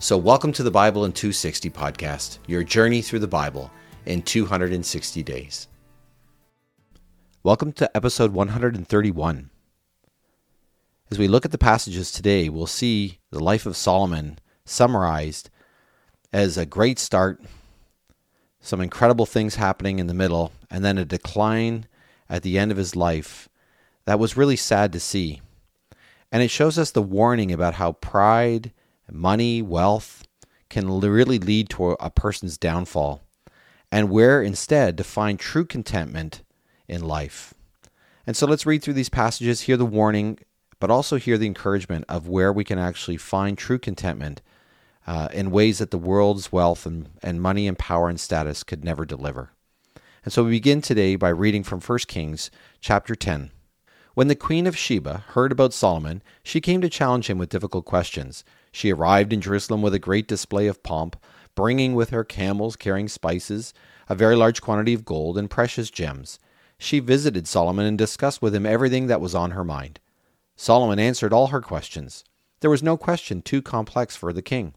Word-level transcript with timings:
So, 0.00 0.18
welcome 0.18 0.52
to 0.54 0.62
the 0.62 0.72
Bible 0.72 1.04
in 1.04 1.12
260 1.12 1.70
podcast, 1.70 2.38
your 2.46 2.64
journey 2.64 3.00
through 3.00 3.20
the 3.20 3.28
Bible 3.28 3.70
in 4.04 4.22
260 4.22 5.22
days. 5.22 5.68
Welcome 7.42 7.72
to 7.74 7.96
episode 7.96 8.32
131. 8.32 9.50
As 11.10 11.18
we 11.18 11.28
look 11.28 11.44
at 11.44 11.52
the 11.52 11.58
passages 11.58 12.10
today, 12.10 12.48
we'll 12.48 12.66
see 12.66 13.18
the 13.30 13.42
life 13.42 13.66
of 13.66 13.76
Solomon 13.76 14.38
summarized 14.64 15.48
as 16.32 16.58
a 16.58 16.66
great 16.66 16.98
start, 16.98 17.40
some 18.60 18.80
incredible 18.80 19.26
things 19.26 19.54
happening 19.54 20.00
in 20.00 20.08
the 20.08 20.12
middle, 20.12 20.52
and 20.70 20.84
then 20.84 20.98
a 20.98 21.04
decline 21.04 21.86
at 22.28 22.42
the 22.42 22.58
end 22.58 22.72
of 22.72 22.76
his 22.76 22.96
life 22.96 23.48
that 24.06 24.18
was 24.18 24.36
really 24.36 24.56
sad 24.56 24.92
to 24.92 25.00
see. 25.00 25.40
And 26.32 26.42
it 26.42 26.50
shows 26.50 26.78
us 26.78 26.90
the 26.90 27.00
warning 27.00 27.52
about 27.52 27.74
how 27.74 27.92
pride 27.92 28.72
money, 29.10 29.62
wealth 29.62 30.24
can 30.70 31.00
really 31.00 31.38
lead 31.38 31.68
to 31.70 31.92
a 31.92 32.10
person's 32.10 32.58
downfall, 32.58 33.22
and 33.92 34.10
where 34.10 34.42
instead 34.42 34.96
to 34.96 35.04
find 35.04 35.38
true 35.38 35.64
contentment 35.64 36.42
in 36.88 37.02
life. 37.02 37.54
And 38.26 38.36
so 38.36 38.46
let's 38.46 38.66
read 38.66 38.82
through 38.82 38.94
these 38.94 39.08
passages, 39.08 39.62
hear 39.62 39.76
the 39.76 39.86
warning, 39.86 40.38
but 40.80 40.90
also 40.90 41.16
hear 41.16 41.38
the 41.38 41.46
encouragement 41.46 42.04
of 42.08 42.28
where 42.28 42.52
we 42.52 42.64
can 42.64 42.78
actually 42.78 43.16
find 43.16 43.56
true 43.56 43.78
contentment 43.78 44.42
uh, 45.06 45.28
in 45.32 45.50
ways 45.50 45.78
that 45.78 45.90
the 45.90 45.98
world's 45.98 46.50
wealth 46.50 46.86
and, 46.86 47.10
and 47.22 47.40
money 47.40 47.68
and 47.68 47.78
power 47.78 48.08
and 48.08 48.18
status 48.18 48.62
could 48.62 48.84
never 48.84 49.04
deliver. 49.04 49.50
And 50.24 50.32
so 50.32 50.44
we 50.44 50.50
begin 50.52 50.80
today 50.80 51.16
by 51.16 51.28
reading 51.28 51.62
from 51.62 51.80
1 51.80 51.98
Kings 52.08 52.50
chapter 52.80 53.14
10. 53.14 53.50
When 54.14 54.28
the 54.28 54.34
queen 54.34 54.66
of 54.66 54.76
Sheba 54.76 55.24
heard 55.28 55.52
about 55.52 55.74
Solomon, 55.74 56.22
she 56.42 56.60
came 56.60 56.80
to 56.80 56.88
challenge 56.88 57.28
him 57.28 57.36
with 57.36 57.50
difficult 57.50 57.84
questions. 57.84 58.44
She 58.74 58.92
arrived 58.92 59.32
in 59.32 59.40
Jerusalem 59.40 59.82
with 59.82 59.94
a 59.94 60.00
great 60.00 60.26
display 60.26 60.66
of 60.66 60.82
pomp, 60.82 61.14
bringing 61.54 61.94
with 61.94 62.10
her 62.10 62.24
camels 62.24 62.74
carrying 62.74 63.06
spices, 63.06 63.72
a 64.08 64.16
very 64.16 64.34
large 64.34 64.60
quantity 64.60 64.92
of 64.92 65.04
gold, 65.04 65.38
and 65.38 65.48
precious 65.48 65.90
gems. 65.90 66.40
She 66.76 66.98
visited 66.98 67.46
Solomon 67.46 67.86
and 67.86 67.96
discussed 67.96 68.42
with 68.42 68.52
him 68.52 68.66
everything 68.66 69.06
that 69.06 69.20
was 69.20 69.32
on 69.32 69.52
her 69.52 69.62
mind. 69.62 70.00
Solomon 70.56 70.98
answered 70.98 71.32
all 71.32 71.46
her 71.46 71.60
questions. 71.60 72.24
There 72.62 72.68
was 72.68 72.82
no 72.82 72.96
question 72.96 73.42
too 73.42 73.62
complex 73.62 74.16
for 74.16 74.32
the 74.32 74.42
king. 74.42 74.74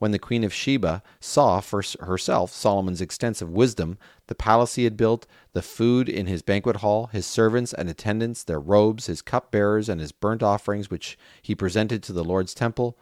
When 0.00 0.10
the 0.10 0.18
queen 0.18 0.42
of 0.42 0.52
Sheba 0.52 1.00
saw 1.20 1.60
for 1.60 1.84
herself 2.00 2.50
Solomon's 2.50 3.00
extensive 3.00 3.48
wisdom, 3.48 3.98
the 4.26 4.34
palace 4.34 4.74
he 4.74 4.82
had 4.82 4.96
built, 4.96 5.28
the 5.52 5.62
food 5.62 6.08
in 6.08 6.26
his 6.26 6.42
banquet 6.42 6.78
hall, 6.78 7.06
his 7.06 7.24
servants 7.24 7.72
and 7.72 7.88
attendants, 7.88 8.42
their 8.42 8.58
robes, 8.58 9.06
his 9.06 9.22
cupbearers, 9.22 9.88
and 9.88 10.00
his 10.00 10.10
burnt 10.10 10.42
offerings 10.42 10.90
which 10.90 11.16
he 11.40 11.54
presented 11.54 12.02
to 12.02 12.12
the 12.12 12.24
Lord's 12.24 12.52
temple, 12.52 12.98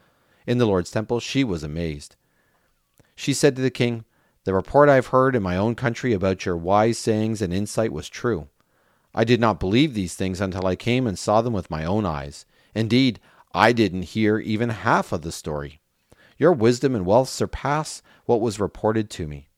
in 0.46 0.58
the 0.58 0.66
Lord's 0.66 0.90
temple, 0.90 1.20
she 1.20 1.44
was 1.44 1.62
amazed. 1.62 2.16
She 3.14 3.32
said 3.34 3.56
to 3.56 3.62
the 3.62 3.70
king, 3.70 4.04
The 4.44 4.54
report 4.54 4.88
I 4.88 4.94
have 4.94 5.08
heard 5.08 5.36
in 5.36 5.42
my 5.42 5.56
own 5.56 5.74
country 5.74 6.12
about 6.12 6.46
your 6.46 6.56
wise 6.56 6.98
sayings 6.98 7.42
and 7.42 7.52
insight 7.52 7.92
was 7.92 8.08
true. 8.08 8.48
I 9.14 9.24
did 9.24 9.40
not 9.40 9.60
believe 9.60 9.94
these 9.94 10.14
things 10.14 10.40
until 10.40 10.66
I 10.66 10.76
came 10.76 11.06
and 11.06 11.18
saw 11.18 11.42
them 11.42 11.52
with 11.52 11.70
my 11.70 11.84
own 11.84 12.06
eyes. 12.06 12.46
Indeed, 12.74 13.20
I 13.52 13.72
didn't 13.72 14.02
hear 14.02 14.38
even 14.38 14.70
half 14.70 15.12
of 15.12 15.22
the 15.22 15.32
story. 15.32 15.80
Your 16.38 16.52
wisdom 16.52 16.94
and 16.94 17.04
wealth 17.04 17.28
surpass 17.28 18.02
what 18.24 18.40
was 18.40 18.60
reported 18.60 19.10
to 19.10 19.26
me. 19.26 19.48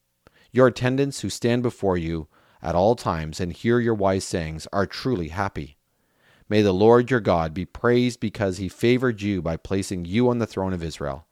Your 0.51 0.67
attendants 0.67 1.21
who 1.21 1.31
stand 1.31 1.63
before 1.63 1.97
you 1.97 2.29
at 2.63 2.75
all 2.75 2.97
times 2.97 3.41
and 3.41 3.53
hear 3.53 3.79
your 3.81 3.95
wise 3.95 4.25
sayings 4.25 4.67
are 4.73 4.87
truly 4.87 5.29
happy. 5.29 5.77
May 6.53 6.61
the 6.61 6.75
Lord 6.75 7.11
your 7.11 7.21
God 7.21 7.55
be 7.55 7.65
praised 7.65 8.21
because 8.21 8.59
he 8.59 8.69
favored 8.69 9.23
you 9.23 9.41
by 9.41 9.57
placing 9.57 10.05
you 10.05 10.29
on 10.29 10.37
the 10.37 10.47
throne 10.47 10.75
of 10.75 10.83
Israel. 10.83 11.27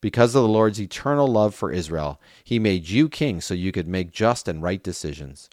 Because 0.00 0.34
of 0.34 0.42
the 0.42 0.48
Lord's 0.48 0.80
eternal 0.80 1.28
love 1.28 1.54
for 1.54 1.70
Israel, 1.70 2.20
he 2.42 2.58
made 2.58 2.88
you 2.88 3.08
king 3.08 3.40
so 3.40 3.54
you 3.54 3.70
could 3.70 3.86
make 3.86 4.10
just 4.10 4.48
and 4.48 4.60
right 4.60 4.82
decisions. 4.82 5.48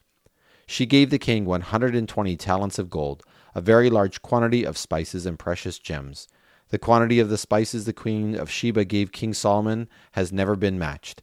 She 0.66 0.88
gave 0.88 1.12
the 1.12 1.20
king 1.20 1.46
120 1.46 2.36
talents 2.36 2.80
of 2.80 2.90
gold, 2.90 3.22
a 3.54 3.62
very 3.62 3.92
large 3.92 4.24
quantity 4.24 4.64
of 4.64 4.76
spices 4.76 5.28
and 5.28 5.38
precious 5.38 5.78
gems. 5.78 6.28
The 6.70 6.80
quantity 6.80 7.20
of 7.20 7.30
the 7.30 7.38
spices 7.38 7.86
the 7.86 7.94
queen 7.94 8.34
of 8.34 8.50
Sheba 8.50 8.86
gave 8.86 9.12
King 9.12 9.36
Solomon 9.36 9.88
has 10.14 10.34
never 10.34 10.56
been 10.56 10.80
matched. 10.80 11.22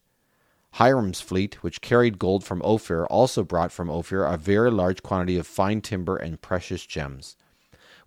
Hiram's 0.74 1.20
fleet, 1.20 1.64
which 1.64 1.80
carried 1.80 2.20
gold 2.20 2.44
from 2.44 2.62
Ophir, 2.62 3.06
also 3.06 3.42
brought 3.42 3.72
from 3.72 3.90
Ophir 3.90 4.22
a 4.22 4.36
very 4.36 4.70
large 4.70 5.02
quantity 5.02 5.36
of 5.36 5.48
fine 5.48 5.80
timber 5.80 6.16
and 6.16 6.40
precious 6.40 6.86
gems. 6.86 7.34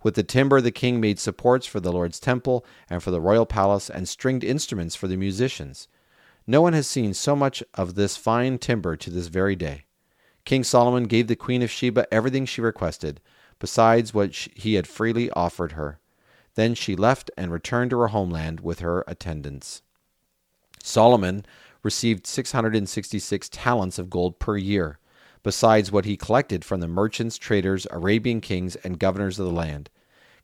With 0.03 0.15
the 0.15 0.23
timber, 0.23 0.61
the 0.61 0.71
king 0.71 0.99
made 0.99 1.19
supports 1.19 1.65
for 1.67 1.79
the 1.79 1.91
Lord's 1.91 2.19
temple 2.19 2.65
and 2.89 3.03
for 3.03 3.11
the 3.11 3.21
royal 3.21 3.45
palace, 3.45 3.89
and 3.89 4.09
stringed 4.09 4.43
instruments 4.43 4.95
for 4.95 5.07
the 5.07 5.17
musicians. 5.17 5.87
No 6.47 6.61
one 6.61 6.73
has 6.73 6.87
seen 6.87 7.13
so 7.13 7.35
much 7.35 7.63
of 7.75 7.93
this 7.95 8.17
fine 8.17 8.57
timber 8.57 8.95
to 8.95 9.09
this 9.09 9.27
very 9.27 9.55
day. 9.55 9.85
King 10.43 10.63
Solomon 10.63 11.03
gave 11.03 11.27
the 11.27 11.35
queen 11.35 11.61
of 11.61 11.69
Sheba 11.69 12.11
everything 12.11 12.45
she 12.45 12.61
requested, 12.61 13.21
besides 13.59 14.13
what 14.13 14.33
he 14.55 14.73
had 14.73 14.87
freely 14.87 15.29
offered 15.31 15.73
her. 15.73 15.99
Then 16.55 16.73
she 16.73 16.95
left 16.95 17.29
and 17.37 17.51
returned 17.51 17.91
to 17.91 17.99
her 17.99 18.07
homeland 18.07 18.59
with 18.59 18.79
her 18.79 19.03
attendants. 19.07 19.83
Solomon 20.83 21.45
received 21.83 22.25
666 22.25 23.49
talents 23.49 23.99
of 23.99 24.09
gold 24.09 24.39
per 24.39 24.57
year 24.57 24.97
besides 25.43 25.91
what 25.91 26.05
he 26.05 26.17
collected 26.17 26.63
from 26.63 26.79
the 26.79 26.87
merchants, 26.87 27.37
traders, 27.37 27.87
Arabian 27.91 28.41
kings, 28.41 28.75
and 28.77 28.99
governors 28.99 29.39
of 29.39 29.45
the 29.45 29.51
land. 29.51 29.89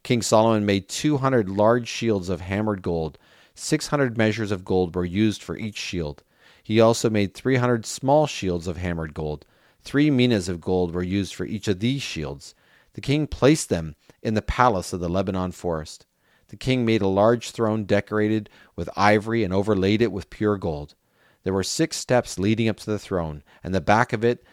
King 0.03 0.21
Solomon 0.21 0.65
made 0.65 0.89
200 0.89 1.49
large 1.49 1.87
shields 1.87 2.29
of 2.29 2.41
hammered 2.41 2.81
gold. 2.81 3.17
600 3.55 4.17
measures 4.17 4.51
of 4.51 4.63
gold 4.63 4.95
were 4.95 5.05
used 5.05 5.43
for 5.43 5.57
each 5.57 5.77
shield. 5.77 6.23
He 6.63 6.79
also 6.79 7.09
made 7.09 7.33
300 7.33 7.85
small 7.85 8.27
shields 8.27 8.67
of 8.67 8.77
hammered 8.77 9.13
gold. 9.13 9.45
Three 9.81 10.09
minas 10.09 10.49
of 10.49 10.61
gold 10.61 10.93
were 10.93 11.03
used 11.03 11.33
for 11.33 11.45
each 11.45 11.67
of 11.67 11.79
these 11.79 12.01
shields. 12.01 12.53
The 12.93 13.01
king 13.01 13.27
placed 13.27 13.69
them 13.69 13.95
in 14.21 14.33
the 14.33 14.41
palace 14.41 14.93
of 14.93 14.99
the 14.99 15.09
Lebanon 15.09 15.51
forest. 15.51 16.05
The 16.49 16.55
king 16.55 16.85
made 16.85 17.01
a 17.01 17.07
large 17.07 17.51
throne 17.51 17.85
decorated 17.85 18.49
with 18.75 18.89
ivory 18.95 19.43
and 19.43 19.53
overlaid 19.53 20.01
it 20.01 20.11
with 20.11 20.29
pure 20.29 20.57
gold. 20.57 20.95
There 21.43 21.53
were 21.53 21.63
six 21.63 21.97
steps 21.97 22.39
leading 22.39 22.67
up 22.67 22.77
to 22.77 22.89
the 22.89 22.99
throne, 22.99 23.43
and 23.63 23.73
the 23.73 23.81
back 23.81 24.13
of 24.13 24.23
it 24.23 24.43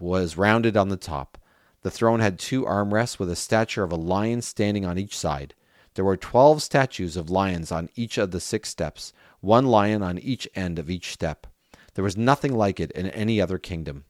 was 0.00 0.36
rounded 0.36 0.76
on 0.76 0.88
the 0.88 0.96
top. 0.96 1.38
The 1.82 1.90
throne 1.90 2.20
had 2.20 2.38
two 2.38 2.64
armrests 2.64 3.18
with 3.18 3.30
a 3.30 3.36
statue 3.36 3.82
of 3.82 3.92
a 3.92 3.96
lion 3.96 4.42
standing 4.42 4.84
on 4.84 4.98
each 4.98 5.16
side. 5.16 5.54
There 5.94 6.04
were 6.04 6.16
twelve 6.16 6.62
statues 6.62 7.16
of 7.16 7.28
lions 7.28 7.70
on 7.70 7.90
each 7.96 8.16
of 8.16 8.30
the 8.30 8.40
six 8.40 8.68
steps, 8.68 9.12
one 9.40 9.66
lion 9.66 10.02
on 10.02 10.18
each 10.18 10.48
end 10.54 10.78
of 10.78 10.88
each 10.88 11.12
step. 11.12 11.46
There 11.94 12.04
was 12.04 12.16
nothing 12.16 12.54
like 12.54 12.80
it 12.80 12.90
in 12.92 13.08
any 13.08 13.40
other 13.40 13.58
kingdom. 13.58 14.04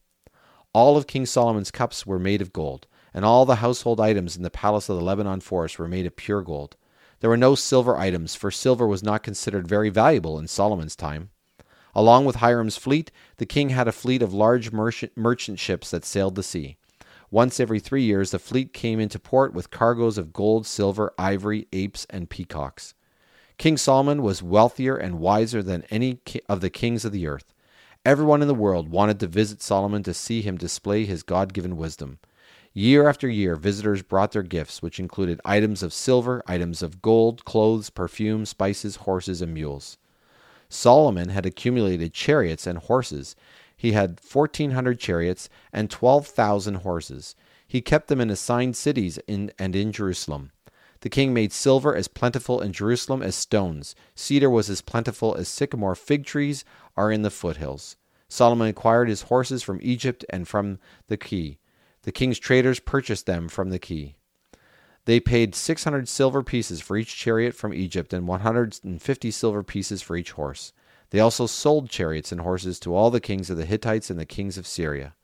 All 0.72 0.96
of 0.96 1.06
King 1.06 1.26
Solomon's 1.26 1.70
cups 1.70 2.06
were 2.06 2.18
made 2.18 2.40
of 2.40 2.52
gold, 2.52 2.86
and 3.12 3.24
all 3.24 3.44
the 3.44 3.56
household 3.56 4.00
items 4.00 4.36
in 4.36 4.42
the 4.42 4.50
palace 4.50 4.88
of 4.88 4.96
the 4.96 5.04
Lebanon 5.04 5.40
forest 5.40 5.78
were 5.78 5.88
made 5.88 6.06
of 6.06 6.14
pure 6.14 6.42
gold. 6.42 6.76
There 7.20 7.30
were 7.30 7.36
no 7.36 7.54
silver 7.54 7.96
items, 7.96 8.34
for 8.34 8.50
silver 8.50 8.86
was 8.86 9.02
not 9.02 9.22
considered 9.22 9.66
very 9.66 9.90
valuable 9.90 10.38
in 10.38 10.46
Solomon's 10.46 10.96
time. 10.96 11.30
Along 11.94 12.24
with 12.24 12.36
Hiram's 12.36 12.76
fleet, 12.76 13.10
the 13.36 13.46
king 13.46 13.68
had 13.68 13.86
a 13.86 13.92
fleet 13.92 14.22
of 14.22 14.32
large 14.32 14.72
merchant 14.72 15.58
ships 15.58 15.90
that 15.90 16.04
sailed 16.04 16.34
the 16.34 16.42
sea. 16.42 16.76
Once 17.30 17.58
every 17.58 17.80
three 17.80 18.02
years, 18.02 18.30
the 18.30 18.38
fleet 18.38 18.72
came 18.72 19.00
into 19.00 19.18
port 19.18 19.54
with 19.54 19.70
cargoes 19.70 20.18
of 20.18 20.32
gold, 20.32 20.66
silver, 20.66 21.12
ivory, 21.18 21.66
apes, 21.72 22.06
and 22.10 22.28
peacocks. 22.28 22.94
King 23.58 23.76
Solomon 23.76 24.22
was 24.22 24.42
wealthier 24.42 24.96
and 24.96 25.18
wiser 25.18 25.62
than 25.62 25.84
any 25.90 26.18
of 26.48 26.60
the 26.60 26.70
kings 26.70 27.04
of 27.04 27.12
the 27.12 27.26
earth. 27.26 27.54
Everyone 28.04 28.42
in 28.42 28.48
the 28.48 28.54
world 28.54 28.88
wanted 28.88 29.20
to 29.20 29.26
visit 29.26 29.62
Solomon 29.62 30.02
to 30.02 30.12
see 30.12 30.42
him 30.42 30.56
display 30.56 31.04
his 31.04 31.22
God 31.22 31.52
given 31.52 31.76
wisdom. 31.76 32.18
Year 32.74 33.08
after 33.08 33.28
year, 33.28 33.54
visitors 33.54 34.02
brought 34.02 34.32
their 34.32 34.42
gifts, 34.42 34.82
which 34.82 34.98
included 34.98 35.40
items 35.44 35.82
of 35.82 35.92
silver, 35.92 36.42
items 36.46 36.82
of 36.82 37.02
gold, 37.02 37.44
clothes, 37.44 37.90
perfume, 37.90 38.46
spices, 38.46 38.96
horses, 38.96 39.40
and 39.40 39.54
mules. 39.54 39.98
Solomon 40.72 41.28
had 41.28 41.44
accumulated 41.44 42.14
chariots 42.14 42.66
and 42.66 42.78
horses. 42.78 43.36
He 43.76 43.92
had 43.92 44.18
1,400 44.20 44.98
chariots 44.98 45.50
and 45.70 45.90
12,000 45.90 46.76
horses. 46.76 47.34
He 47.68 47.82
kept 47.82 48.08
them 48.08 48.22
in 48.22 48.30
assigned 48.30 48.74
cities 48.74 49.18
in, 49.26 49.52
and 49.58 49.76
in 49.76 49.92
Jerusalem. 49.92 50.50
The 51.02 51.10
king 51.10 51.34
made 51.34 51.52
silver 51.52 51.94
as 51.94 52.08
plentiful 52.08 52.62
in 52.62 52.72
Jerusalem 52.72 53.22
as 53.22 53.34
stones. 53.34 53.94
Cedar 54.14 54.48
was 54.48 54.70
as 54.70 54.80
plentiful 54.80 55.34
as 55.34 55.46
sycamore 55.46 55.94
fig 55.94 56.24
trees 56.24 56.64
are 56.96 57.12
in 57.12 57.20
the 57.20 57.30
foothills. 57.30 57.96
Solomon 58.28 58.68
acquired 58.68 59.10
his 59.10 59.22
horses 59.22 59.62
from 59.62 59.78
Egypt 59.82 60.24
and 60.30 60.48
from 60.48 60.78
the 61.08 61.18
Que. 61.18 61.58
The 62.04 62.12
king's 62.12 62.38
traders 62.38 62.80
purchased 62.80 63.26
them 63.26 63.48
from 63.48 63.68
the 63.68 63.78
Que. 63.78 64.14
They 65.04 65.18
paid 65.18 65.54
600 65.54 66.08
silver 66.08 66.42
pieces 66.44 66.80
for 66.80 66.96
each 66.96 67.16
chariot 67.16 67.54
from 67.54 67.74
Egypt 67.74 68.12
and 68.12 68.28
150 68.28 69.30
silver 69.32 69.62
pieces 69.64 70.00
for 70.00 70.16
each 70.16 70.32
horse. 70.32 70.72
They 71.10 71.18
also 71.18 71.46
sold 71.46 71.90
chariots 71.90 72.30
and 72.30 72.40
horses 72.40 72.78
to 72.80 72.94
all 72.94 73.10
the 73.10 73.20
kings 73.20 73.50
of 73.50 73.56
the 73.56 73.66
Hittites 73.66 74.10
and 74.10 74.18
the 74.18 74.24
kings 74.24 74.56
of 74.56 74.66
Syria. 74.66 75.14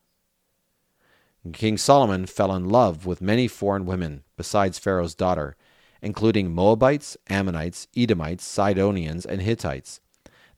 And 1.45 1.55
King 1.55 1.79
Solomon 1.79 2.27
fell 2.27 2.55
in 2.55 2.69
love 2.69 3.07
with 3.07 3.23
many 3.23 3.47
foreign 3.47 3.87
women, 3.87 4.25
besides 4.37 4.81
Pharaoh's 4.81 5.15
daughter, 5.15 5.57
including 6.03 6.53
Moabites, 6.53 7.17
Ammonites, 7.29 7.87
Edomites, 7.97 8.45
Sidonians, 8.45 9.25
and 9.25 9.41
Hittites. 9.41 10.01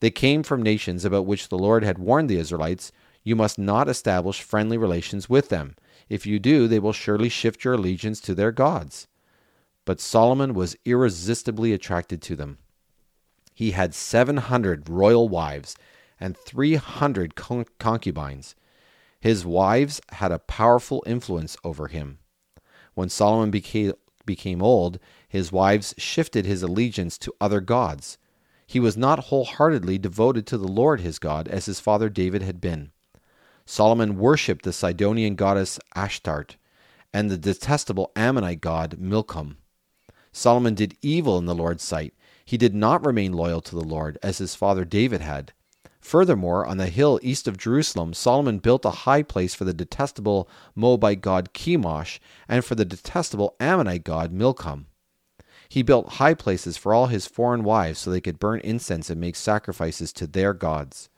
They 0.00 0.10
came 0.10 0.42
from 0.42 0.62
nations 0.62 1.04
about 1.04 1.26
which 1.26 1.48
the 1.48 1.58
Lord 1.58 1.84
had 1.84 1.98
warned 1.98 2.30
the 2.30 2.38
Israelites 2.38 2.90
You 3.22 3.36
must 3.36 3.58
not 3.58 3.86
establish 3.86 4.40
friendly 4.40 4.78
relations 4.78 5.28
with 5.28 5.50
them. 5.50 5.76
If 6.08 6.26
you 6.26 6.38
do, 6.38 6.66
they 6.66 6.78
will 6.78 6.94
surely 6.94 7.28
shift 7.28 7.64
your 7.64 7.74
allegiance 7.74 8.20
to 8.22 8.34
their 8.34 8.50
gods. 8.50 9.06
But 9.90 10.00
Solomon 10.00 10.54
was 10.54 10.76
irresistibly 10.84 11.72
attracted 11.72 12.22
to 12.22 12.36
them. 12.36 12.58
He 13.52 13.72
had 13.72 13.92
700 13.92 14.88
royal 14.88 15.28
wives 15.28 15.74
and 16.20 16.36
300 16.36 17.34
con- 17.34 17.66
concubines. 17.80 18.54
His 19.20 19.44
wives 19.44 20.00
had 20.10 20.30
a 20.30 20.38
powerful 20.38 21.02
influence 21.06 21.56
over 21.64 21.88
him. 21.88 22.20
When 22.94 23.08
Solomon 23.08 23.50
became, 23.50 23.94
became 24.24 24.62
old, 24.62 25.00
his 25.28 25.50
wives 25.50 25.92
shifted 25.98 26.46
his 26.46 26.62
allegiance 26.62 27.18
to 27.18 27.34
other 27.40 27.60
gods. 27.60 28.16
He 28.68 28.78
was 28.78 28.96
not 28.96 29.24
wholeheartedly 29.24 29.98
devoted 29.98 30.46
to 30.46 30.56
the 30.56 30.68
Lord 30.68 31.00
his 31.00 31.18
God 31.18 31.48
as 31.48 31.66
his 31.66 31.80
father 31.80 32.08
David 32.08 32.42
had 32.42 32.60
been. 32.60 32.92
Solomon 33.66 34.18
worshipped 34.18 34.64
the 34.64 34.72
Sidonian 34.72 35.34
goddess 35.34 35.80
Ashtart 35.96 36.54
and 37.12 37.28
the 37.28 37.36
detestable 37.36 38.12
Ammonite 38.14 38.60
god 38.60 38.96
Milcom. 38.96 39.56
Solomon 40.32 40.74
did 40.74 40.96
evil 41.02 41.38
in 41.38 41.46
the 41.46 41.54
Lord's 41.54 41.84
sight. 41.84 42.14
He 42.44 42.56
did 42.56 42.74
not 42.74 43.04
remain 43.04 43.32
loyal 43.32 43.60
to 43.60 43.74
the 43.74 43.84
Lord 43.84 44.18
as 44.22 44.38
his 44.38 44.54
father 44.54 44.84
David 44.84 45.20
had. 45.20 45.52
Furthermore, 46.00 46.66
on 46.66 46.78
the 46.78 46.86
hill 46.86 47.20
east 47.22 47.46
of 47.46 47.58
Jerusalem, 47.58 48.14
Solomon 48.14 48.58
built 48.58 48.84
a 48.84 48.90
high 48.90 49.22
place 49.22 49.54
for 49.54 49.64
the 49.64 49.74
detestable 49.74 50.48
Moabite 50.74 51.20
god 51.20 51.52
Chemosh 51.52 52.18
and 52.48 52.64
for 52.64 52.74
the 52.74 52.84
detestable 52.84 53.54
Ammonite 53.60 54.04
god 54.04 54.32
Milcom. 54.32 54.86
He 55.68 55.82
built 55.82 56.14
high 56.14 56.34
places 56.34 56.76
for 56.76 56.92
all 56.92 57.06
his 57.06 57.26
foreign 57.26 57.62
wives 57.62 58.00
so 58.00 58.10
they 58.10 58.20
could 58.20 58.40
burn 58.40 58.60
incense 58.60 59.10
and 59.10 59.20
make 59.20 59.36
sacrifices 59.36 60.12
to 60.14 60.26
their 60.26 60.52
gods. 60.52 61.08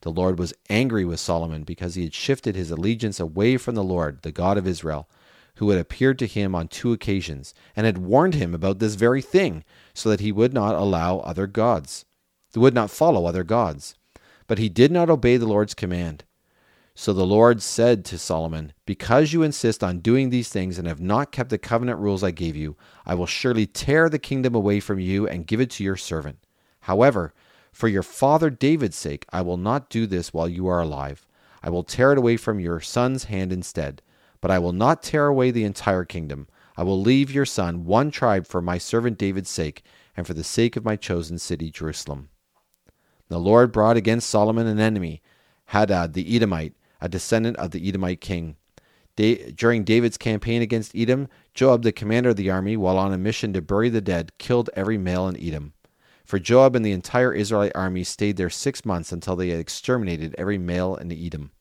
The 0.00 0.10
Lord 0.10 0.38
was 0.38 0.54
angry 0.68 1.04
with 1.04 1.20
Solomon 1.20 1.64
because 1.64 1.94
he 1.94 2.04
had 2.04 2.14
shifted 2.14 2.56
his 2.56 2.70
allegiance 2.70 3.20
away 3.20 3.56
from 3.56 3.74
the 3.74 3.84
Lord, 3.84 4.22
the 4.22 4.32
God 4.32 4.56
of 4.56 4.66
Israel, 4.66 5.08
who 5.58 5.70
had 5.70 5.78
appeared 5.78 6.18
to 6.18 6.26
him 6.26 6.54
on 6.54 6.68
two 6.68 6.92
occasions, 6.92 7.52
and 7.74 7.84
had 7.84 7.98
warned 7.98 8.34
him 8.34 8.54
about 8.54 8.78
this 8.78 8.94
very 8.94 9.20
thing, 9.20 9.64
so 9.92 10.08
that 10.08 10.20
he 10.20 10.32
would 10.32 10.54
not 10.54 10.74
allow 10.74 11.18
other 11.18 11.46
gods, 11.46 12.04
would 12.54 12.74
not 12.74 12.90
follow 12.90 13.26
other 13.26 13.44
gods. 13.44 13.94
But 14.46 14.58
he 14.58 14.68
did 14.68 14.90
not 14.90 15.10
obey 15.10 15.36
the 15.36 15.46
Lord's 15.46 15.74
command. 15.74 16.24
So 16.94 17.12
the 17.12 17.26
Lord 17.26 17.62
said 17.62 18.04
to 18.06 18.18
Solomon, 18.18 18.72
Because 18.86 19.32
you 19.32 19.42
insist 19.42 19.84
on 19.84 19.98
doing 19.98 20.30
these 20.30 20.48
things 20.48 20.78
and 20.78 20.88
have 20.88 21.00
not 21.00 21.30
kept 21.30 21.50
the 21.50 21.58
covenant 21.58 21.98
rules 21.98 22.24
I 22.24 22.30
gave 22.30 22.56
you, 22.56 22.76
I 23.06 23.14
will 23.14 23.26
surely 23.26 23.66
tear 23.66 24.08
the 24.08 24.18
kingdom 24.18 24.54
away 24.54 24.80
from 24.80 24.98
you 24.98 25.28
and 25.28 25.46
give 25.46 25.60
it 25.60 25.70
to 25.70 25.84
your 25.84 25.96
servant. 25.96 26.38
However, 26.80 27.34
for 27.72 27.86
your 27.86 28.02
father 28.02 28.50
David's 28.50 28.96
sake, 28.96 29.26
I 29.32 29.42
will 29.42 29.56
not 29.56 29.90
do 29.90 30.06
this 30.06 30.32
while 30.32 30.48
you 30.48 30.66
are 30.66 30.80
alive. 30.80 31.26
I 31.62 31.70
will 31.70 31.84
tear 31.84 32.12
it 32.12 32.18
away 32.18 32.36
from 32.36 32.58
your 32.58 32.80
son's 32.80 33.24
hand 33.24 33.52
instead. 33.52 34.02
But 34.40 34.50
I 34.50 34.58
will 34.58 34.72
not 34.72 35.02
tear 35.02 35.26
away 35.26 35.50
the 35.50 35.64
entire 35.64 36.04
kingdom. 36.04 36.48
I 36.76 36.82
will 36.82 37.00
leave 37.00 37.30
your 37.30 37.46
son 37.46 37.84
one 37.84 38.10
tribe 38.10 38.46
for 38.46 38.62
my 38.62 38.78
servant 38.78 39.18
David's 39.18 39.50
sake, 39.50 39.82
and 40.16 40.26
for 40.26 40.34
the 40.34 40.44
sake 40.44 40.76
of 40.76 40.84
my 40.84 40.96
chosen 40.96 41.38
city, 41.38 41.70
Jerusalem. 41.70 42.28
The 43.28 43.38
Lord 43.38 43.72
brought 43.72 43.96
against 43.96 44.30
Solomon 44.30 44.66
an 44.66 44.80
enemy, 44.80 45.22
Hadad 45.66 46.14
the 46.14 46.34
Edomite 46.34 46.74
a 47.00 47.08
descendant 47.08 47.56
of 47.56 47.70
the 47.70 47.88
Edomite 47.88 48.20
king. 48.20 48.56
Da- 49.16 49.50
during 49.52 49.84
David's 49.84 50.16
campaign 50.18 50.62
against 50.62 50.94
Edom, 50.94 51.28
Joab, 51.54 51.82
the 51.82 51.92
commander 51.92 52.30
of 52.30 52.36
the 52.36 52.50
army, 52.50 52.76
while 52.76 52.98
on 52.98 53.12
a 53.12 53.18
mission 53.18 53.52
to 53.52 53.62
bury 53.62 53.88
the 53.88 54.00
dead, 54.00 54.32
killed 54.38 54.70
every 54.74 54.98
male 54.98 55.28
in 55.28 55.40
Edom. 55.40 55.72
For 56.24 56.38
Joab 56.38 56.76
and 56.76 56.84
the 56.84 56.92
entire 56.92 57.32
Israelite 57.32 57.72
army 57.74 58.04
stayed 58.04 58.36
there 58.36 58.50
six 58.50 58.84
months 58.84 59.12
until 59.12 59.34
they 59.34 59.48
had 59.48 59.60
exterminated 59.60 60.34
every 60.36 60.58
male 60.58 60.94
in 60.96 61.10
Edom. 61.10 61.52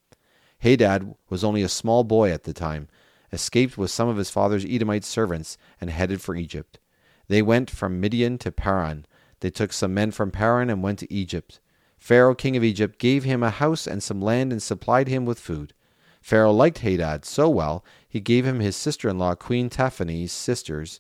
Hadad 0.59 1.15
was 1.29 1.43
only 1.43 1.61
a 1.61 1.69
small 1.69 2.03
boy 2.03 2.31
at 2.31 2.43
the 2.43 2.53
time, 2.53 2.87
escaped 3.31 3.77
with 3.77 3.91
some 3.91 4.07
of 4.07 4.17
his 4.17 4.29
father's 4.29 4.65
Edomite 4.65 5.03
servants, 5.03 5.57
and 5.79 5.89
headed 5.89 6.21
for 6.21 6.35
Egypt. 6.35 6.79
They 7.27 7.41
went 7.41 7.69
from 7.69 7.99
Midian 7.99 8.37
to 8.39 8.51
Paran. 8.51 9.05
They 9.41 9.49
took 9.49 9.73
some 9.73 9.93
men 9.93 10.11
from 10.11 10.31
Paran 10.31 10.69
and 10.69 10.81
went 10.81 10.99
to 10.99 11.13
Egypt. 11.13 11.59
Pharaoh, 11.99 12.35
king 12.35 12.55
of 12.55 12.63
Egypt, 12.63 12.99
gave 12.99 13.23
him 13.23 13.43
a 13.43 13.49
house 13.49 13.85
and 13.85 14.01
some 14.01 14.21
land 14.21 14.51
and 14.51 14.61
supplied 14.61 15.07
him 15.07 15.25
with 15.25 15.39
food. 15.39 15.73
Pharaoh 16.21 16.51
liked 16.51 16.79
Hadad 16.79 17.25
so 17.25 17.49
well, 17.49 17.85
he 18.07 18.19
gave 18.19 18.45
him 18.45 18.59
his 18.59 18.75
sister-in-law, 18.75 19.35
Queen 19.35 19.69
Tahpenes' 19.69 20.31
sisters, 20.31 20.99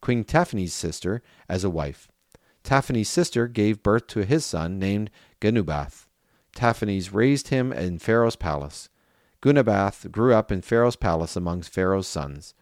Queen 0.00 0.24
Tahpenes' 0.24 0.72
sister, 0.72 1.22
as 1.48 1.64
a 1.64 1.70
wife. 1.70 2.08
Tahpenes' 2.64 3.08
sister 3.08 3.48
gave 3.48 3.82
birth 3.82 4.06
to 4.08 4.24
his 4.24 4.44
son 4.44 4.78
named 4.78 5.10
Genubath. 5.40 6.06
Tahpenes 6.54 7.12
raised 7.12 7.48
him 7.48 7.72
in 7.72 7.98
Pharaoh's 7.98 8.36
palace. 8.36 8.88
Genubath 9.42 10.10
grew 10.12 10.32
up 10.34 10.52
in 10.52 10.62
Pharaoh's 10.62 10.96
palace 10.96 11.34
among 11.34 11.62
Pharaoh's 11.62 12.06
sons. 12.06 12.54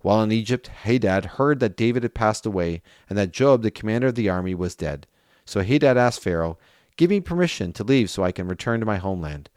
While 0.00 0.22
in 0.22 0.30
Egypt, 0.30 0.68
Hadad 0.68 1.24
heard 1.24 1.58
that 1.60 1.76
David 1.76 2.04
had 2.04 2.14
passed 2.14 2.46
away 2.46 2.82
and 3.08 3.18
that 3.18 3.32
Joab, 3.32 3.62
the 3.62 3.72
commander 3.72 4.06
of 4.06 4.14
the 4.14 4.28
army, 4.28 4.54
was 4.54 4.76
dead. 4.76 5.08
So 5.44 5.62
Hadad 5.62 5.96
asked 5.96 6.22
Pharaoh, 6.22 6.56
Give 6.96 7.10
me 7.10 7.20
permission 7.20 7.72
to 7.74 7.84
leave 7.84 8.10
so 8.10 8.22
I 8.22 8.32
can 8.32 8.48
return 8.48 8.80
to 8.80 8.86
my 8.86 8.96
homeland. 8.98 9.50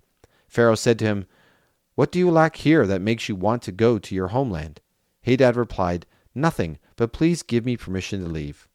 Pharaoh 0.47 0.75
said 0.75 0.97
to 0.99 1.05
him, 1.05 1.25
What 1.95 2.11
do 2.11 2.19
you 2.19 2.31
lack 2.31 2.57
here 2.57 2.87
that 2.87 3.01
makes 3.01 3.29
you 3.29 3.35
want 3.35 3.61
to 3.63 3.71
go 3.71 3.99
to 3.99 4.15
your 4.15 4.29
homeland? 4.29 4.81
Hadad 5.21 5.55
replied, 5.55 6.05
Nothing, 6.33 6.79
but 6.95 7.13
please 7.13 7.43
give 7.43 7.65
me 7.65 7.77
permission 7.77 8.23
to 8.23 8.29
leave. 8.29 8.67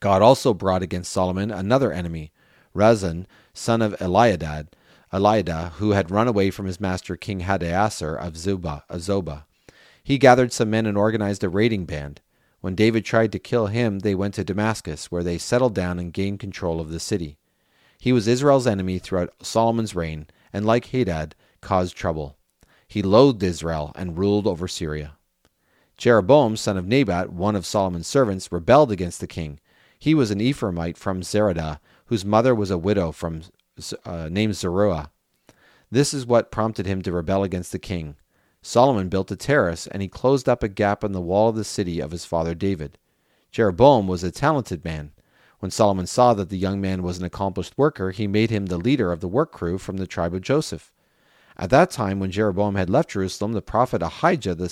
God 0.00 0.22
also 0.22 0.54
brought 0.54 0.82
against 0.82 1.12
Solomon 1.12 1.50
another 1.50 1.92
enemy, 1.92 2.32
Rezon, 2.74 3.26
son 3.52 3.82
of 3.82 3.94
Eliadad, 4.00 4.68
Eliadah, 5.12 5.72
who 5.72 5.90
had 5.90 6.10
run 6.10 6.26
away 6.26 6.50
from 6.50 6.66
his 6.66 6.80
master 6.80 7.16
King 7.16 7.40
Hadadezer 7.40 8.18
of 8.18 8.34
Zobah. 8.34 8.82
Of 8.88 9.00
Zobah. 9.00 9.44
He 10.02 10.18
gathered 10.18 10.52
some 10.52 10.70
men 10.70 10.86
and 10.86 10.96
organized 10.96 11.44
a 11.44 11.48
raiding 11.48 11.84
band. 11.84 12.20
When 12.60 12.74
David 12.74 13.04
tried 13.04 13.32
to 13.32 13.38
kill 13.38 13.66
him, 13.66 13.98
they 13.98 14.14
went 14.14 14.34
to 14.34 14.44
Damascus, 14.44 15.10
where 15.10 15.22
they 15.22 15.36
settled 15.36 15.74
down 15.74 15.98
and 15.98 16.12
gained 16.12 16.40
control 16.40 16.80
of 16.80 16.90
the 16.90 17.00
city. 17.00 17.36
He 17.98 18.12
was 18.12 18.26
Israel's 18.26 18.66
enemy 18.66 18.98
throughout 18.98 19.34
Solomon's 19.42 19.94
reign, 19.94 20.28
and 20.52 20.64
like 20.64 20.86
Hadad, 20.86 21.34
caused 21.60 21.96
trouble. 21.96 22.36
He 22.88 23.02
loathed 23.02 23.42
Israel 23.42 23.92
and 23.94 24.18
ruled 24.18 24.46
over 24.46 24.66
Syria. 24.66 25.16
Jeroboam, 25.98 26.56
son 26.56 26.76
of 26.76 26.86
Nebat, 26.86 27.30
one 27.32 27.54
of 27.54 27.66
Solomon's 27.66 28.06
servants, 28.06 28.50
rebelled 28.50 28.90
against 28.90 29.20
the 29.20 29.26
king. 29.26 29.60
He 29.98 30.14
was 30.14 30.30
an 30.30 30.40
Ephraimite 30.40 30.96
from 30.96 31.22
Zeredah, 31.22 31.78
whose 32.06 32.24
mother 32.24 32.54
was 32.54 32.70
a 32.70 32.78
widow 32.78 33.12
from 33.12 33.42
uh, 34.04 34.28
named 34.30 34.54
Zeruiah. 34.56 35.10
This 35.90 36.14
is 36.14 36.26
what 36.26 36.50
prompted 36.50 36.86
him 36.86 37.02
to 37.02 37.12
rebel 37.12 37.42
against 37.42 37.72
the 37.72 37.78
king. 37.78 38.16
Solomon 38.62 39.08
built 39.08 39.30
a 39.30 39.36
terrace, 39.36 39.86
and 39.86 40.00
he 40.00 40.08
closed 40.08 40.48
up 40.48 40.62
a 40.62 40.68
gap 40.68 41.02
in 41.02 41.12
the 41.12 41.20
wall 41.20 41.48
of 41.48 41.56
the 41.56 41.64
city 41.64 42.00
of 42.00 42.12
his 42.12 42.24
father 42.24 42.54
David. 42.54 42.96
Jeroboam 43.50 44.06
was 44.06 44.22
a 44.22 44.30
talented 44.30 44.84
man. 44.84 45.12
When 45.58 45.70
Solomon 45.70 46.06
saw 46.06 46.32
that 46.34 46.48
the 46.48 46.58
young 46.58 46.80
man 46.80 47.02
was 47.02 47.18
an 47.18 47.24
accomplished 47.24 47.74
worker, 47.76 48.10
he 48.10 48.26
made 48.26 48.50
him 48.50 48.66
the 48.66 48.78
leader 48.78 49.12
of 49.12 49.20
the 49.20 49.28
work 49.28 49.52
crew 49.52 49.78
from 49.78 49.98
the 49.98 50.06
tribe 50.06 50.34
of 50.34 50.40
Joseph. 50.40 50.90
At 51.56 51.70
that 51.70 51.90
time, 51.90 52.18
when 52.18 52.30
Jeroboam 52.30 52.76
had 52.76 52.88
left 52.88 53.10
Jerusalem, 53.10 53.52
the 53.52 53.62
prophet 53.62 54.02
Ahijah 54.02 54.54
the 54.54 54.68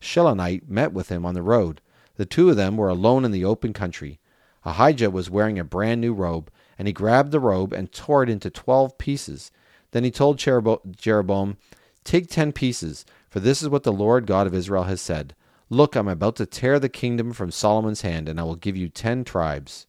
Shilonite 0.00 0.68
met 0.68 0.92
with 0.92 1.10
him 1.10 1.26
on 1.26 1.34
the 1.34 1.42
road. 1.42 1.80
The 2.16 2.26
two 2.26 2.48
of 2.48 2.56
them 2.56 2.76
were 2.76 2.88
alone 2.88 3.24
in 3.24 3.32
the 3.32 3.44
open 3.44 3.72
country. 3.72 4.18
Ahijah 4.64 5.10
was 5.10 5.28
wearing 5.28 5.58
a 5.58 5.64
brand 5.64 6.00
new 6.00 6.14
robe, 6.14 6.50
and 6.82 6.88
he 6.88 6.92
grabbed 6.92 7.30
the 7.30 7.38
robe 7.38 7.72
and 7.72 7.92
tore 7.92 8.24
it 8.24 8.28
into 8.28 8.50
twelve 8.50 8.98
pieces. 8.98 9.52
Then 9.92 10.02
he 10.02 10.10
told 10.10 10.36
Jeroboam, 10.36 11.56
Take 12.02 12.26
ten 12.26 12.50
pieces, 12.50 13.06
for 13.30 13.38
this 13.38 13.62
is 13.62 13.68
what 13.68 13.84
the 13.84 13.92
Lord 13.92 14.26
God 14.26 14.48
of 14.48 14.54
Israel 14.54 14.82
has 14.82 15.00
said. 15.00 15.36
Look, 15.70 15.94
I 15.94 16.00
am 16.00 16.08
about 16.08 16.34
to 16.36 16.44
tear 16.44 16.80
the 16.80 16.88
kingdom 16.88 17.32
from 17.32 17.52
Solomon's 17.52 18.00
hand, 18.00 18.28
and 18.28 18.40
I 18.40 18.42
will 18.42 18.56
give 18.56 18.76
you 18.76 18.88
ten 18.88 19.22
tribes. 19.22 19.86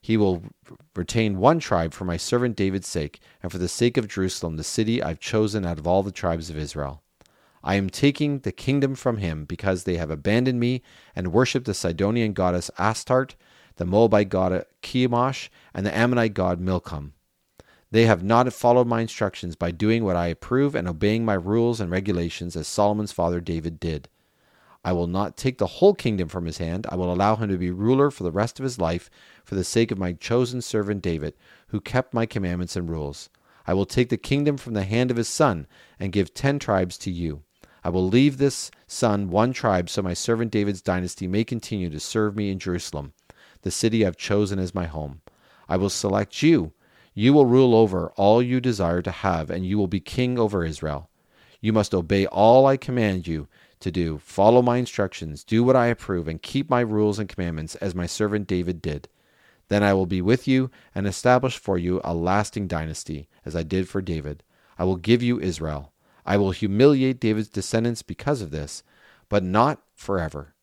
He 0.00 0.16
will 0.16 0.42
retain 0.96 1.36
one 1.36 1.58
tribe 1.58 1.92
for 1.92 2.06
my 2.06 2.16
servant 2.16 2.56
David's 2.56 2.88
sake, 2.88 3.20
and 3.42 3.52
for 3.52 3.58
the 3.58 3.68
sake 3.68 3.98
of 3.98 4.08
Jerusalem, 4.08 4.56
the 4.56 4.64
city 4.64 5.02
I've 5.02 5.20
chosen 5.20 5.66
out 5.66 5.78
of 5.78 5.86
all 5.86 6.02
the 6.02 6.10
tribes 6.10 6.48
of 6.48 6.56
Israel. 6.56 7.02
I 7.62 7.74
am 7.74 7.90
taking 7.90 8.38
the 8.38 8.52
kingdom 8.52 8.94
from 8.94 9.18
him 9.18 9.44
because 9.44 9.84
they 9.84 9.98
have 9.98 10.10
abandoned 10.10 10.60
me 10.60 10.80
and 11.14 11.30
worshipped 11.30 11.66
the 11.66 11.74
Sidonian 11.74 12.32
goddess 12.32 12.70
Astarte, 12.78 13.34
the 13.80 13.86
Moabite 13.86 14.28
god 14.28 14.66
Chemosh, 14.82 15.48
and 15.72 15.86
the 15.86 15.96
Ammonite 15.96 16.34
god 16.34 16.60
Milcom. 16.60 17.14
They 17.90 18.04
have 18.04 18.22
not 18.22 18.52
followed 18.52 18.86
my 18.86 19.00
instructions 19.00 19.56
by 19.56 19.70
doing 19.70 20.04
what 20.04 20.16
I 20.16 20.26
approve 20.26 20.74
and 20.74 20.86
obeying 20.86 21.24
my 21.24 21.32
rules 21.32 21.80
and 21.80 21.90
regulations 21.90 22.56
as 22.56 22.68
Solomon's 22.68 23.10
father 23.10 23.40
David 23.40 23.80
did. 23.80 24.10
I 24.84 24.92
will 24.92 25.06
not 25.06 25.38
take 25.38 25.56
the 25.56 25.66
whole 25.66 25.94
kingdom 25.94 26.28
from 26.28 26.44
his 26.44 26.58
hand. 26.58 26.86
I 26.90 26.96
will 26.96 27.10
allow 27.10 27.36
him 27.36 27.48
to 27.48 27.56
be 27.56 27.70
ruler 27.70 28.10
for 28.10 28.22
the 28.22 28.30
rest 28.30 28.60
of 28.60 28.64
his 28.64 28.78
life 28.78 29.08
for 29.46 29.54
the 29.54 29.64
sake 29.64 29.90
of 29.90 29.96
my 29.96 30.12
chosen 30.12 30.60
servant 30.60 31.00
David, 31.00 31.32
who 31.68 31.80
kept 31.80 32.12
my 32.12 32.26
commandments 32.26 32.76
and 32.76 32.90
rules. 32.90 33.30
I 33.66 33.72
will 33.72 33.86
take 33.86 34.10
the 34.10 34.18
kingdom 34.18 34.58
from 34.58 34.74
the 34.74 34.84
hand 34.84 35.10
of 35.10 35.16
his 35.16 35.28
son 35.28 35.66
and 35.98 36.12
give 36.12 36.34
ten 36.34 36.58
tribes 36.58 36.98
to 36.98 37.10
you. 37.10 37.44
I 37.82 37.88
will 37.88 38.06
leave 38.06 38.36
this 38.36 38.70
son 38.86 39.30
one 39.30 39.54
tribe 39.54 39.88
so 39.88 40.02
my 40.02 40.12
servant 40.12 40.50
David's 40.50 40.82
dynasty 40.82 41.26
may 41.26 41.44
continue 41.44 41.88
to 41.88 41.98
serve 41.98 42.36
me 42.36 42.50
in 42.50 42.58
Jerusalem, 42.58 43.14
the 43.62 43.70
city 43.70 44.06
I've 44.06 44.16
chosen 44.16 44.58
as 44.58 44.74
my 44.74 44.86
home. 44.86 45.20
I 45.68 45.76
will 45.76 45.90
select 45.90 46.42
you 46.42 46.72
you 47.14 47.32
will 47.32 47.46
rule 47.46 47.74
over 47.74 48.12
all 48.16 48.40
you 48.42 48.60
desire 48.60 49.02
to 49.02 49.10
have, 49.10 49.50
and 49.50 49.66
you 49.66 49.76
will 49.76 49.88
be 49.88 50.00
king 50.00 50.38
over 50.38 50.64
Israel. 50.64 51.10
You 51.60 51.72
must 51.72 51.92
obey 51.92 52.26
all 52.26 52.66
I 52.66 52.76
command 52.76 53.26
you 53.26 53.48
to 53.80 53.90
do, 53.90 54.18
follow 54.18 54.62
my 54.62 54.76
instructions, 54.76 55.42
do 55.42 55.64
what 55.64 55.76
I 55.76 55.86
approve, 55.88 56.28
and 56.28 56.40
keep 56.40 56.70
my 56.70 56.80
rules 56.80 57.18
and 57.18 57.28
commandments 57.28 57.74
as 57.76 57.94
my 57.94 58.06
servant 58.06 58.46
David 58.46 58.80
did. 58.80 59.08
Then 59.68 59.82
I 59.82 59.92
will 59.92 60.06
be 60.06 60.22
with 60.22 60.46
you 60.46 60.70
and 60.94 61.06
establish 61.06 61.58
for 61.58 61.78
you 61.78 62.00
a 62.04 62.14
lasting 62.14 62.68
dynasty, 62.68 63.28
as 63.44 63.56
I 63.56 63.62
did 63.64 63.88
for 63.88 64.00
David. 64.00 64.42
I 64.78 64.84
will 64.84 64.96
give 64.96 65.22
you 65.22 65.40
Israel. 65.40 65.92
I 66.24 66.36
will 66.36 66.52
humiliate 66.52 67.20
David's 67.20 67.48
descendants 67.48 68.02
because 68.02 68.40
of 68.40 68.50
this, 68.50 68.82
but 69.28 69.42
not 69.42 69.82
forever. 69.94 70.54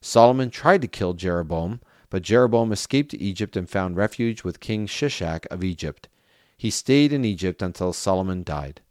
Solomon 0.00 0.50
tried 0.50 0.82
to 0.82 0.88
kill 0.88 1.14
Jeroboam 1.14 1.80
but 2.14 2.22
Jeroboam 2.22 2.70
escaped 2.70 3.10
to 3.10 3.20
Egypt 3.20 3.56
and 3.56 3.68
found 3.68 3.96
refuge 3.96 4.44
with 4.44 4.60
King 4.60 4.86
Shishak 4.86 5.46
of 5.50 5.64
Egypt. 5.64 6.08
He 6.56 6.70
stayed 6.70 7.12
in 7.12 7.24
Egypt 7.24 7.60
until 7.60 7.92
Solomon 7.92 8.44
died. 8.44 8.82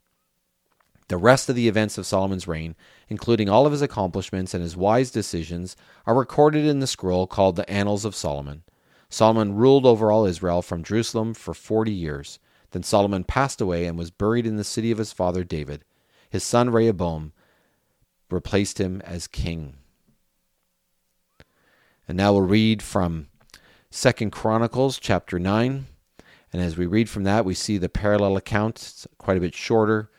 The 1.08 1.16
rest 1.16 1.48
of 1.48 1.56
the 1.56 1.66
events 1.66 1.96
of 1.96 2.04
Solomon's 2.04 2.46
reign, 2.46 2.76
including 3.08 3.48
all 3.48 3.64
of 3.64 3.72
his 3.72 3.80
accomplishments 3.80 4.52
and 4.52 4.62
his 4.62 4.76
wise 4.76 5.10
decisions, 5.10 5.74
are 6.04 6.14
recorded 6.14 6.66
in 6.66 6.80
the 6.80 6.86
scroll 6.86 7.26
called 7.26 7.56
the 7.56 7.70
Annals 7.70 8.04
of 8.04 8.14
Solomon. 8.14 8.62
Solomon 9.08 9.54
ruled 9.54 9.86
over 9.86 10.12
all 10.12 10.26
Israel 10.26 10.60
from 10.60 10.84
Jerusalem 10.84 11.32
for 11.32 11.54
forty 11.54 11.94
years. 11.94 12.38
Then 12.72 12.82
Solomon 12.82 13.24
passed 13.24 13.58
away 13.58 13.86
and 13.86 13.96
was 13.96 14.10
buried 14.10 14.46
in 14.46 14.56
the 14.56 14.64
city 14.64 14.90
of 14.90 14.98
his 14.98 15.14
father 15.14 15.44
David. 15.44 15.86
His 16.28 16.44
son 16.44 16.68
Rehoboam 16.68 17.32
replaced 18.30 18.78
him 18.78 19.00
as 19.00 19.26
king. 19.26 19.78
And 22.06 22.16
now 22.18 22.32
we'll 22.32 22.42
read 22.42 22.82
from 22.82 23.28
Second 23.90 24.30
Chronicles 24.30 24.98
chapter 24.98 25.38
9. 25.38 25.86
And 26.52 26.62
as 26.62 26.76
we 26.76 26.86
read 26.86 27.08
from 27.08 27.24
that, 27.24 27.44
we 27.44 27.54
see 27.54 27.78
the 27.78 27.88
parallel 27.88 28.36
account, 28.36 28.76
it's 28.76 29.06
quite 29.18 29.36
a 29.36 29.40
bit 29.40 29.54
shorter, 29.54 30.10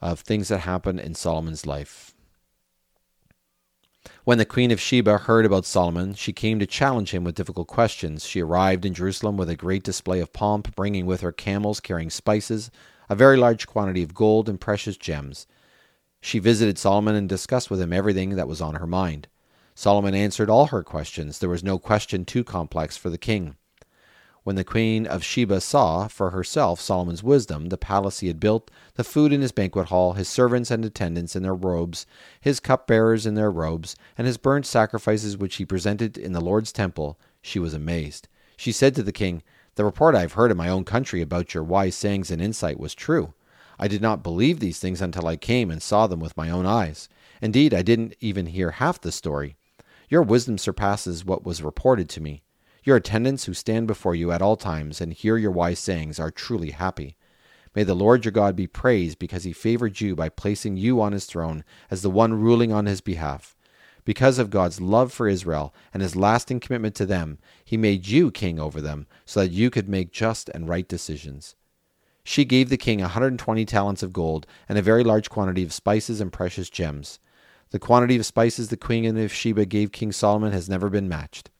of 0.00 0.20
things 0.20 0.48
that 0.48 0.58
happened 0.58 1.00
in 1.00 1.14
Solomon's 1.14 1.66
life. 1.66 2.14
When 4.24 4.38
the 4.38 4.44
queen 4.44 4.70
of 4.70 4.80
Sheba 4.80 5.18
heard 5.18 5.44
about 5.44 5.64
Solomon, 5.64 6.14
she 6.14 6.32
came 6.32 6.60
to 6.60 6.66
challenge 6.66 7.10
him 7.10 7.24
with 7.24 7.34
difficult 7.34 7.66
questions. 7.66 8.24
She 8.24 8.40
arrived 8.40 8.84
in 8.84 8.94
Jerusalem 8.94 9.36
with 9.36 9.50
a 9.50 9.56
great 9.56 9.82
display 9.82 10.20
of 10.20 10.32
pomp, 10.32 10.74
bringing 10.76 11.06
with 11.06 11.22
her 11.22 11.32
camels 11.32 11.80
carrying 11.80 12.10
spices, 12.10 12.70
a 13.08 13.16
very 13.16 13.36
large 13.36 13.66
quantity 13.66 14.02
of 14.02 14.14
gold, 14.14 14.48
and 14.48 14.60
precious 14.60 14.96
gems. 14.96 15.46
She 16.20 16.38
visited 16.38 16.78
Solomon 16.78 17.16
and 17.16 17.28
discussed 17.28 17.68
with 17.68 17.80
him 17.80 17.92
everything 17.92 18.36
that 18.36 18.48
was 18.48 18.60
on 18.60 18.76
her 18.76 18.86
mind. 18.86 19.26
Solomon 19.74 20.14
answered 20.14 20.50
all 20.50 20.66
her 20.66 20.82
questions. 20.82 21.38
There 21.38 21.48
was 21.48 21.64
no 21.64 21.78
question 21.78 22.24
too 22.24 22.44
complex 22.44 22.96
for 22.96 23.10
the 23.10 23.18
king. 23.18 23.56
When 24.44 24.56
the 24.56 24.64
queen 24.64 25.06
of 25.06 25.22
Sheba 25.22 25.60
saw 25.60 26.08
for 26.08 26.30
herself 26.30 26.80
Solomon's 26.80 27.22
wisdom, 27.22 27.68
the 27.68 27.78
palace 27.78 28.18
he 28.18 28.26
had 28.26 28.40
built, 28.40 28.72
the 28.94 29.04
food 29.04 29.32
in 29.32 29.40
his 29.40 29.52
banquet 29.52 29.86
hall, 29.86 30.14
his 30.14 30.28
servants 30.28 30.70
and 30.70 30.84
attendants 30.84 31.36
in 31.36 31.44
their 31.44 31.54
robes, 31.54 32.06
his 32.40 32.58
cupbearers 32.58 33.24
in 33.24 33.34
their 33.34 33.52
robes, 33.52 33.94
and 34.18 34.26
his 34.26 34.38
burnt 34.38 34.66
sacrifices 34.66 35.36
which 35.36 35.56
he 35.56 35.64
presented 35.64 36.18
in 36.18 36.32
the 36.32 36.40
Lord's 36.40 36.72
temple, 36.72 37.20
she 37.40 37.60
was 37.60 37.72
amazed. 37.72 38.26
She 38.56 38.72
said 38.72 38.96
to 38.96 39.02
the 39.04 39.12
king, 39.12 39.44
The 39.76 39.84
report 39.84 40.16
I 40.16 40.22
have 40.22 40.32
heard 40.32 40.50
in 40.50 40.56
my 40.56 40.68
own 40.68 40.84
country 40.84 41.22
about 41.22 41.54
your 41.54 41.62
wise 41.62 41.94
sayings 41.94 42.30
and 42.32 42.42
insight 42.42 42.80
was 42.80 42.96
true. 42.96 43.34
I 43.78 43.86
did 43.86 44.02
not 44.02 44.24
believe 44.24 44.58
these 44.58 44.80
things 44.80 45.00
until 45.00 45.28
I 45.28 45.36
came 45.36 45.70
and 45.70 45.80
saw 45.80 46.08
them 46.08 46.18
with 46.20 46.36
my 46.36 46.50
own 46.50 46.66
eyes. 46.66 47.08
Indeed, 47.40 47.72
I 47.72 47.82
didn't 47.82 48.14
even 48.20 48.46
hear 48.46 48.72
half 48.72 49.00
the 49.00 49.12
story. 49.12 49.56
Your 50.12 50.20
wisdom 50.20 50.58
surpasses 50.58 51.24
what 51.24 51.46
was 51.46 51.62
reported 51.62 52.10
to 52.10 52.20
me. 52.20 52.42
Your 52.84 52.96
attendants 52.96 53.46
who 53.46 53.54
stand 53.54 53.86
before 53.86 54.14
you 54.14 54.30
at 54.30 54.42
all 54.42 54.56
times 54.56 55.00
and 55.00 55.10
hear 55.10 55.38
your 55.38 55.50
wise 55.50 55.78
sayings 55.78 56.20
are 56.20 56.30
truly 56.30 56.72
happy. 56.72 57.16
May 57.74 57.82
the 57.84 57.94
Lord 57.94 58.26
your 58.26 58.32
God 58.32 58.54
be 58.54 58.66
praised 58.66 59.18
because 59.18 59.44
he 59.44 59.54
favored 59.54 60.02
you 60.02 60.14
by 60.14 60.28
placing 60.28 60.76
you 60.76 61.00
on 61.00 61.12
his 61.12 61.24
throne 61.24 61.64
as 61.90 62.02
the 62.02 62.10
one 62.10 62.34
ruling 62.34 62.70
on 62.70 62.84
his 62.84 63.00
behalf. 63.00 63.56
Because 64.04 64.38
of 64.38 64.50
God's 64.50 64.82
love 64.82 65.14
for 65.14 65.28
Israel 65.28 65.72
and 65.94 66.02
his 66.02 66.14
lasting 66.14 66.60
commitment 66.60 66.94
to 66.96 67.06
them, 67.06 67.38
he 67.64 67.78
made 67.78 68.06
you 68.06 68.30
king 68.30 68.60
over 68.60 68.82
them 68.82 69.06
so 69.24 69.40
that 69.40 69.50
you 69.50 69.70
could 69.70 69.88
make 69.88 70.12
just 70.12 70.50
and 70.50 70.68
right 70.68 70.86
decisions. 70.86 71.56
She 72.22 72.44
gave 72.44 72.68
the 72.68 72.76
king 72.76 73.00
a 73.00 73.04
120 73.04 73.64
talents 73.64 74.02
of 74.02 74.12
gold 74.12 74.46
and 74.68 74.76
a 74.76 74.82
very 74.82 75.04
large 75.04 75.30
quantity 75.30 75.62
of 75.62 75.72
spices 75.72 76.20
and 76.20 76.30
precious 76.30 76.68
gems. 76.68 77.18
The 77.72 77.78
quantity 77.78 78.16
of 78.18 78.26
spices 78.26 78.68
the 78.68 78.76
queen 78.76 79.16
of 79.16 79.32
Sheba 79.32 79.64
gave 79.64 79.92
King 79.92 80.12
Solomon 80.12 80.52
has 80.52 80.68
never 80.68 80.90
been 80.90 81.08
matched. 81.08 81.50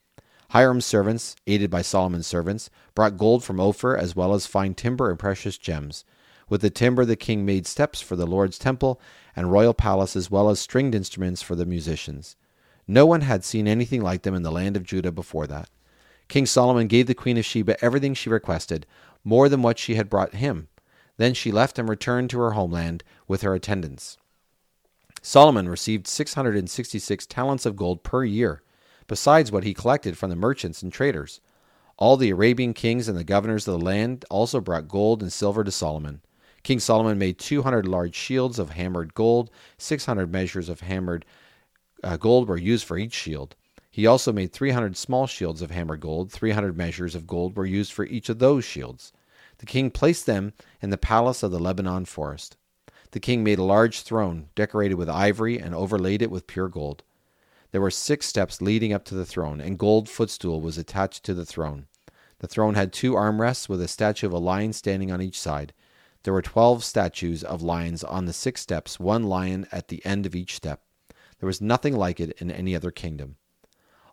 Hiram's 0.51 0.85
servants, 0.85 1.37
aided 1.47 1.71
by 1.71 1.81
Solomon's 1.81 2.27
servants, 2.27 2.69
brought 2.95 3.17
gold 3.17 3.43
from 3.43 3.59
Ophir 3.59 3.97
as 3.97 4.15
well 4.15 4.35
as 4.35 4.47
fine 4.47 4.75
timber 4.75 5.09
and 5.09 5.19
precious 5.19 5.57
gems. 5.57 6.05
With 6.51 6.61
the 6.61 6.69
timber, 6.69 7.07
the 7.07 7.17
king 7.17 7.47
made 7.47 7.67
steps 7.67 8.03
for 8.03 8.15
the 8.15 8.27
Lord's 8.27 8.59
temple 8.59 9.01
and 9.35 9.51
royal 9.51 9.73
palace 9.73 10.15
as 10.15 10.31
well 10.31 10.51
as 10.51 10.61
stringed 10.61 10.95
instruments 10.95 11.41
for 11.41 11.55
the 11.55 11.65
musicians. 11.65 12.37
No 12.87 13.07
one 13.07 13.23
had 13.23 13.43
seen 13.43 13.67
anything 13.67 14.03
like 14.03 14.21
them 14.21 14.35
in 14.35 14.43
the 14.43 14.53
land 14.53 14.77
of 14.77 14.85
Judah 14.85 15.13
before 15.13 15.47
that. 15.47 15.71
King 16.29 16.45
Solomon 16.45 16.89
gave 16.89 17.07
the 17.07 17.15
queen 17.15 17.39
of 17.39 17.47
Sheba 17.47 17.83
everything 17.83 18.13
she 18.13 18.29
requested, 18.29 18.85
more 19.25 19.49
than 19.49 19.63
what 19.63 19.79
she 19.79 19.95
had 19.95 20.11
brought 20.11 20.35
him. 20.35 20.69
Then 21.17 21.33
she 21.33 21.51
left 21.51 21.79
and 21.79 21.89
returned 21.89 22.29
to 22.31 22.39
her 22.41 22.51
homeland 22.51 23.03
with 23.27 23.41
her 23.41 23.55
attendants. 23.55 24.19
Solomon 25.25 25.69
received 25.69 26.09
666 26.09 27.27
talents 27.27 27.65
of 27.65 27.77
gold 27.77 28.03
per 28.03 28.25
year, 28.25 28.61
besides 29.07 29.53
what 29.53 29.63
he 29.63 29.73
collected 29.73 30.19
from 30.19 30.31
the 30.31 30.37
merchants 30.37 30.83
and 30.83 30.93
traders. 30.93 31.41
All 31.97 32.17
the 32.17 32.31
Arabian 32.31 32.75
kings 32.75 33.07
and 33.07 33.17
the 33.17 33.23
governors 33.23 33.69
of 33.69 33.79
the 33.79 33.85
land 33.85 34.25
also 34.31 34.61
brought 34.61 34.89
gold 34.89 35.23
and 35.23 35.33
silver 35.33 35.63
to 35.63 35.71
Solomon. 35.71 36.23
King 36.65 36.81
Solomon 36.81 37.19
made 37.19 37.39
200 37.39 37.87
large 37.87 38.17
shields 38.17 38.59
of 38.59 38.71
hammered 38.71 39.15
gold, 39.15 39.51
600 39.79 40.33
measures 40.33 40.69
of 40.69 40.81
hammered 40.81 41.25
uh, 42.03 42.17
gold 42.17 42.49
were 42.49 42.57
used 42.57 42.85
for 42.85 42.99
each 42.99 43.15
shield. 43.15 43.55
He 43.93 44.07
also 44.07 44.33
made 44.33 44.53
300 44.53 44.97
small 44.97 45.29
shields 45.29 45.63
of 45.63 45.71
hammered 45.71 46.01
gold, 46.01 46.33
300 46.33 46.77
measures 46.77 47.15
of 47.15 47.29
gold 47.29 47.57
were 47.57 47.67
used 47.67 47.93
for 47.93 48.05
each 48.07 48.29
of 48.29 48.41
those 48.41 48.65
shields. 48.65 49.13
The 49.59 49.67
king 49.67 49.93
placed 49.93 50.27
them 50.27 50.53
in 50.81 50.91
the 50.91 50.99
palace 50.99 51.45
of 51.45 51.53
the 51.53 51.61
Lebanon 51.61 52.07
forest. 52.07 52.57
The 53.13 53.21
king 53.21 53.45
made 53.45 53.59
a 53.59 53.65
large 53.65 54.03
throne, 54.03 54.49
decorated 54.55 54.95
with 54.95 55.09
ivory, 55.09 55.59
and 55.59 55.75
overlaid 55.75 56.23
it 56.23 56.31
with 56.31 56.47
pure 56.47 56.69
gold. 56.69 57.03
There 57.71 57.81
were 57.81 57.91
six 57.91 58.27
steps 58.27 58.61
leading 58.61 58.93
up 58.93 59.05
to 59.07 59.15
the 59.15 59.27
throne, 59.27 59.61
and 59.61 59.79
gold 59.79 60.09
footstool 60.09 60.61
was 60.61 60.77
attached 60.77 61.25
to 61.25 61.35
the 61.35 61.47
throne. 61.47 61.87
The 62.41 62.49
throne 62.49 62.75
had 62.75 62.93
two 62.93 63.13
armrests 63.13 63.69
with 63.69 63.81
a 63.81 63.89
statue 63.89 64.27
of 64.27 64.33
a 64.33 64.39
lion 64.39 64.73
standing 64.73 65.13
on 65.13 65.23
each 65.23 65.39
side. 65.39 65.73
There 66.23 66.33
were 66.33 66.43
twelve 66.43 66.85
statues 66.85 67.45
of 67.45 67.63
lions 67.63 68.03
on 68.03 68.25
the 68.25 68.33
six 68.33 68.61
steps, 68.61 68.99
one 68.99 69.25
lion 69.25 69.67
at 69.71 69.89
the 69.89 70.05
end 70.05 70.27
of 70.27 70.35
each 70.35 70.57
step. 70.57 70.83
There 71.39 71.47
was 71.47 71.61
nothing 71.61 71.97
like 71.97 72.19
it 72.19 72.33
in 72.41 72.51
any 72.51 72.75
other 72.75 72.91
kingdom. 72.91 73.37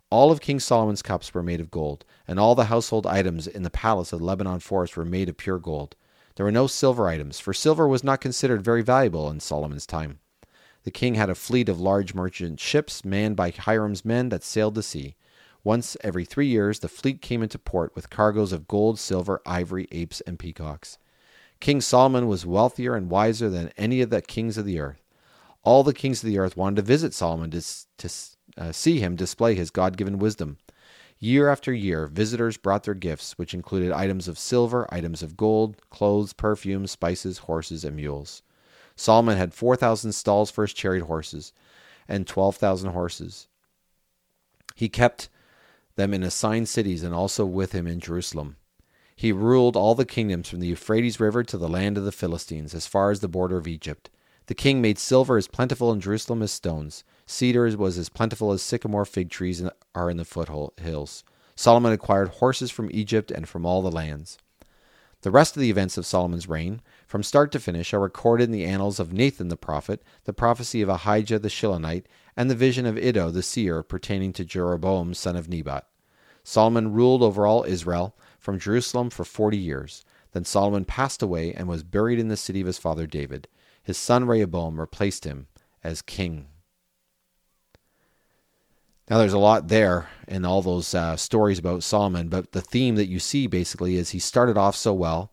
All 0.10 0.32
of 0.32 0.42
King 0.42 0.60
Solomon's 0.60 1.02
cups 1.02 1.34
were 1.34 1.44
made 1.44 1.62
of 1.62 1.72
gold, 1.72 2.04
and 2.28 2.40
all 2.40 2.56
the 2.56 2.66
household 2.66 3.06
items 3.06 3.48
in 3.48 3.64
the 3.64 3.70
palace 3.70 4.12
of 4.12 4.22
Lebanon 4.22 4.60
forest 4.60 4.98
were 4.98 5.06
made 5.06 5.30
of 5.30 5.38
pure 5.38 5.60
gold. 5.60 5.96
There 6.40 6.46
were 6.46 6.54
no 6.54 6.68
silver 6.68 7.10
items, 7.10 7.38
for 7.42 7.54
silver 7.54 7.86
was 7.86 8.02
not 8.02 8.22
considered 8.22 8.62
very 8.62 8.82
valuable 8.82 9.30
in 9.30 9.42
Solomon's 9.42 9.86
time. 9.86 10.20
The 10.84 10.90
king 10.90 11.16
had 11.16 11.30
a 11.30 11.36
fleet 11.36 11.68
of 11.68 11.82
large 11.82 12.14
merchant 12.14 12.62
ships 12.62 13.04
manned 13.04 13.36
by 13.36 13.50
Hiram's 13.50 14.06
men 14.06 14.30
that 14.30 14.46
sailed 14.46 14.76
the 14.76 14.82
sea. 14.82 15.18
Once 15.66 15.98
every 16.00 16.24
three 16.24 16.48
years, 16.48 16.80
the 16.80 16.88
fleet 16.88 17.22
came 17.22 17.44
into 17.44 17.60
port 17.60 17.94
with 17.94 18.10
cargoes 18.10 18.54
of 18.54 18.70
gold, 18.70 19.00
silver, 19.00 19.42
ivory, 19.46 19.90
apes, 19.92 20.22
and 20.22 20.40
peacocks. 20.40 20.98
King 21.60 21.82
Solomon 21.82 22.26
was 22.26 22.46
wealthier 22.46 22.96
and 22.96 23.10
wiser 23.10 23.50
than 23.50 23.74
any 23.76 24.00
of 24.00 24.10
the 24.10 24.22
kings 24.22 24.58
of 24.58 24.64
the 24.64 24.80
earth. 24.80 25.04
All 25.64 25.84
the 25.84 25.94
kings 25.94 26.24
of 26.24 26.30
the 26.30 26.40
earth 26.40 26.56
wanted 26.56 26.78
to 26.78 26.84
visit 26.84 27.14
Solomon 27.14 27.52
to, 27.52 27.62
to 27.98 28.10
uh, 28.58 28.72
see 28.72 29.02
him 29.02 29.18
display 29.18 29.56
his 29.56 29.72
God 29.72 29.98
given 29.98 30.20
wisdom. 30.20 30.58
Year 31.22 31.50
after 31.50 31.74
year, 31.74 32.08
visitors 32.08 32.56
brought 32.56 32.84
their 32.84 32.94
gifts, 32.94 33.38
which 33.38 33.54
included 33.54 33.92
items 33.92 34.30
of 34.30 34.40
silver, 34.40 34.88
items 34.90 35.22
of 35.22 35.36
gold, 35.36 35.76
clothes, 35.90 36.32
perfumes, 36.32 36.92
spices, 36.92 37.40
horses, 37.40 37.84
and 37.84 37.98
mules. 37.98 38.42
Solomon 38.96 39.38
had 39.38 39.54
4,000 39.54 40.14
stalls 40.14 40.50
for 40.50 40.64
his 40.64 40.74
chariot 40.74 41.06
horses 41.06 41.52
and 42.08 42.26
12,000 42.26 42.92
horses. 42.92 43.48
He 44.76 44.88
kept 44.88 45.28
them 45.96 46.14
in 46.14 46.24
assigned 46.24 46.70
cities 46.70 47.04
and 47.04 47.14
also 47.14 47.46
with 47.46 47.74
him 47.74 47.86
in 47.86 48.00
Jerusalem. 48.00 48.56
He 49.14 49.34
ruled 49.34 49.76
all 49.76 49.96
the 49.96 50.06
kingdoms 50.06 50.48
from 50.48 50.62
the 50.62 50.68
Euphrates 50.68 51.20
River 51.20 51.44
to 51.44 51.58
the 51.58 51.68
land 51.68 51.98
of 51.98 52.06
the 52.06 52.14
Philistines, 52.14 52.74
as 52.74 52.88
far 52.88 53.12
as 53.12 53.20
the 53.20 53.28
border 53.28 53.58
of 53.58 53.68
Egypt. 53.68 54.10
The 54.46 54.56
king 54.56 54.82
made 54.82 54.98
silver 54.98 55.36
as 55.36 55.50
plentiful 55.50 55.92
in 55.92 56.00
Jerusalem 56.00 56.42
as 56.42 56.54
stones. 56.54 57.04
Cedar 57.32 57.70
was 57.78 58.00
as 58.00 58.10
plentiful 58.10 58.52
as 58.52 58.64
sycamore 58.64 59.06
fig 59.06 59.30
trees 59.30 59.62
are 59.94 60.10
in 60.10 60.18
the 60.18 60.26
foothills. 60.26 61.24
Solomon 61.56 61.92
acquired 61.92 62.30
horses 62.30 62.72
from 62.72 62.90
Egypt 62.92 63.30
and 63.30 63.48
from 63.48 63.68
all 63.68 63.84
the 63.84 63.92
lands. 63.92 64.40
The 65.22 65.30
rest 65.30 65.56
of 65.56 65.62
the 65.62 65.70
events 65.70 65.96
of 65.96 66.08
Solomon's 66.08 66.50
reign, 66.50 66.82
from 67.06 67.22
start 67.22 67.52
to 67.52 67.60
finish, 67.60 67.94
are 67.94 68.00
recorded 68.00 68.46
in 68.46 68.52
the 68.52 68.66
annals 68.66 69.00
of 69.00 69.14
Nathan 69.14 69.50
the 69.50 69.56
prophet, 69.56 70.02
the 70.24 70.34
prophecy 70.34 70.82
of 70.82 70.90
Ahijah 70.90 71.38
the 71.38 71.50
Shilonite, 71.50 72.06
and 72.36 72.50
the 72.50 72.56
vision 72.56 72.88
of 72.88 72.98
Iddo 72.98 73.30
the 73.30 73.44
seer 73.44 73.84
pertaining 73.84 74.34
to 74.34 74.44
Jeroboam 74.44 75.14
son 75.14 75.36
of 75.36 75.48
Nebat. 75.48 75.86
Solomon 76.44 76.94
ruled 76.94 77.22
over 77.22 77.46
all 77.46 77.64
Israel 77.64 78.18
from 78.40 78.58
Jerusalem 78.58 79.12
for 79.12 79.24
forty 79.24 79.58
years. 79.58 80.04
Then 80.32 80.46
Solomon 80.46 80.84
passed 80.84 81.22
away 81.22 81.54
and 81.54 81.68
was 81.68 81.84
buried 81.84 82.18
in 82.18 82.30
the 82.30 82.38
city 82.38 82.60
of 82.62 82.68
his 82.68 82.80
father 82.80 83.06
David. 83.06 83.48
His 83.84 84.00
son 84.00 84.26
Rehoboam 84.26 84.80
replaced 84.80 85.26
him 85.26 85.46
as 85.84 86.02
king. 86.02 86.48
Now, 89.10 89.18
there's 89.18 89.34
a 89.34 89.40
lot 89.40 89.70
there 89.70 90.08
in 90.28 90.46
all 90.46 90.62
those 90.62 90.94
uh, 90.94 91.18
stories 91.18 91.58
about 91.58 91.82
Solomon, 91.82 92.30
but 92.30 92.52
the 92.52 92.62
theme 92.62 92.96
that 92.96 93.08
you 93.08 93.20
see 93.20 93.48
basically 93.48 93.96
is 93.96 94.12
he 94.12 94.20
started 94.20 94.56
off 94.56 94.76
so 94.76 94.94
well, 94.94 95.32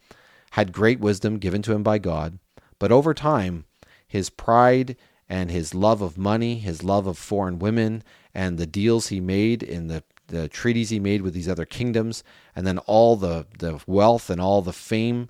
had 0.52 0.72
great 0.72 0.98
wisdom 0.98 1.36
given 1.36 1.60
to 1.62 1.74
him 1.74 1.82
by 1.82 1.98
God, 1.98 2.38
but 2.78 2.90
over 2.90 3.12
time, 3.12 3.66
his 4.08 4.30
pride 4.30 4.96
and 5.28 5.50
his 5.50 5.74
love 5.74 6.00
of 6.00 6.16
money, 6.16 6.58
his 6.58 6.82
love 6.82 7.06
of 7.06 7.18
foreign 7.18 7.58
women, 7.58 8.02
and 8.34 8.56
the 8.56 8.66
deals 8.66 9.08
he 9.08 9.20
made 9.20 9.62
in 9.62 9.88
the, 9.88 10.02
the 10.28 10.48
treaties 10.48 10.88
he 10.88 10.98
made 10.98 11.20
with 11.20 11.34
these 11.34 11.48
other 11.48 11.66
kingdoms, 11.66 12.24
and 12.54 12.66
then 12.66 12.78
all 12.78 13.14
the, 13.14 13.46
the 13.58 13.78
wealth 13.86 14.30
and 14.30 14.40
all 14.40 14.62
the 14.62 14.72
fame 14.72 15.28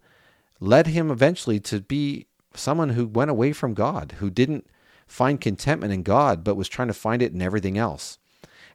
led 0.61 0.87
him 0.87 1.11
eventually 1.11 1.59
to 1.59 1.81
be 1.81 2.27
someone 2.55 2.91
who 2.91 3.09
went 3.09 3.31
away 3.31 3.53
from 3.53 3.75
God, 3.75 4.15
who 4.19 4.31
didn't 4.31 4.69
find 5.09 5.41
contentment 5.41 5.93
in 5.93 6.05
God, 6.05 6.45
but 6.45 6.55
was 6.55 6.69
trying 6.69 6.89
to 6.89 6.95
find 6.95 7.23
it 7.23 7.33
in 7.33 7.43
everything 7.43 7.77
else. 7.77 8.19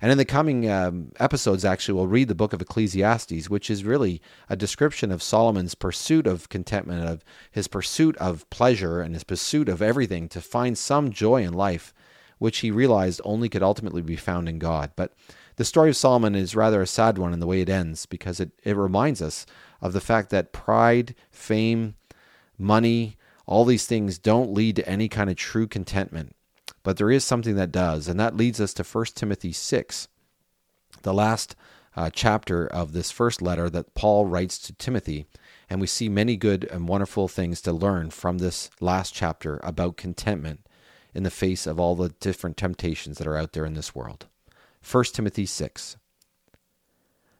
And 0.02 0.12
in 0.12 0.18
the 0.18 0.26
coming 0.26 0.68
um, 0.68 1.12
episodes, 1.20 1.64
actually, 1.64 1.94
we'll 1.94 2.08
read 2.08 2.28
the 2.28 2.36
book 2.36 2.54
of 2.54 2.62
Ecclesiastes, 2.62 3.52
which 3.52 3.70
is 3.70 3.84
really 3.84 4.20
a 4.50 4.56
description 4.56 5.12
of 5.12 5.22
Solomon's 5.22 5.76
pursuit 5.76 6.26
of 6.26 6.50
contentment, 6.50 7.08
of 7.08 7.24
his 7.52 7.68
pursuit 7.68 8.18
of 8.18 8.50
pleasure, 8.50 9.00
and 9.02 9.14
his 9.14 9.24
pursuit 9.24 9.70
of 9.70 9.80
everything 9.80 10.28
to 10.30 10.42
find 10.42 10.76
some 10.76 11.12
joy 11.12 11.44
in 11.44 11.54
life, 11.54 11.94
which 12.40 12.60
he 12.60 12.72
realized 12.72 13.22
only 13.24 13.48
could 13.48 13.62
ultimately 13.62 14.02
be 14.02 14.16
found 14.16 14.50
in 14.50 14.58
God. 14.58 14.92
But 14.96 15.14
the 15.58 15.66
story 15.66 15.92
of 15.92 15.98
Solomon 15.98 16.34
is 16.34 16.56
rather 16.56 16.82
a 16.82 16.88
sad 16.88 17.20
one 17.20 17.34
in 17.34 17.40
the 17.40 17.46
way 17.46 17.62
it 17.62 17.70
ends, 17.70 18.08
because 18.08 18.40
it, 18.40 18.50
it 18.64 18.76
reminds 18.76 19.22
us 19.22 19.46
of 19.82 19.94
the 19.94 20.02
fact 20.02 20.32
that 20.32 20.52
pride, 20.52 21.14
fame, 21.30 21.94
money, 22.58 23.18
all 23.46 23.66
these 23.66 23.86
things 23.86 24.18
don't 24.18 24.54
lead 24.54 24.78
to 24.78 24.90
any 24.90 25.08
kind 25.08 25.30
of 25.30 25.36
true 25.36 25.68
contentment. 25.68 26.36
But 26.84 26.98
there 26.98 27.12
is 27.12 27.24
something 27.24 27.56
that 27.56 27.72
does, 27.72 28.08
and 28.08 28.20
that 28.20 28.38
leads 28.38 28.60
us 28.60 28.74
to 28.76 28.84
1 28.84 29.06
Timothy 29.14 29.52
6, 29.52 30.08
the 31.04 31.14
last 31.14 31.56
uh, 31.96 32.10
chapter 32.12 32.66
of 32.68 32.94
this 32.94 33.12
first 33.12 33.42
letter 33.42 33.70
that 33.70 33.94
Paul 33.94 34.26
writes 34.26 34.58
to 34.60 34.74
Timothy. 34.74 35.26
And 35.70 35.80
we 35.80 35.88
see 35.88 36.10
many 36.10 36.36
good 36.36 36.66
and 36.66 36.88
wonderful 36.88 37.28
things 37.28 37.62
to 37.62 37.72
learn 37.72 38.10
from 38.10 38.38
this 38.38 38.70
last 38.80 39.14
chapter 39.14 39.60
about 39.64 39.98
contentment 39.98 40.62
in 41.14 41.24
the 41.24 41.30
face 41.30 41.68
of 41.68 41.80
all 41.80 41.96
the 41.96 42.10
different 42.10 42.58
temptations 42.58 43.18
that 43.18 43.28
are 43.28 43.38
out 43.38 43.54
there 43.54 43.66
in 43.66 43.74
this 43.74 43.96
world. 43.96 44.28
1 44.90 45.04
Timothy 45.06 45.46
6. 45.46 45.98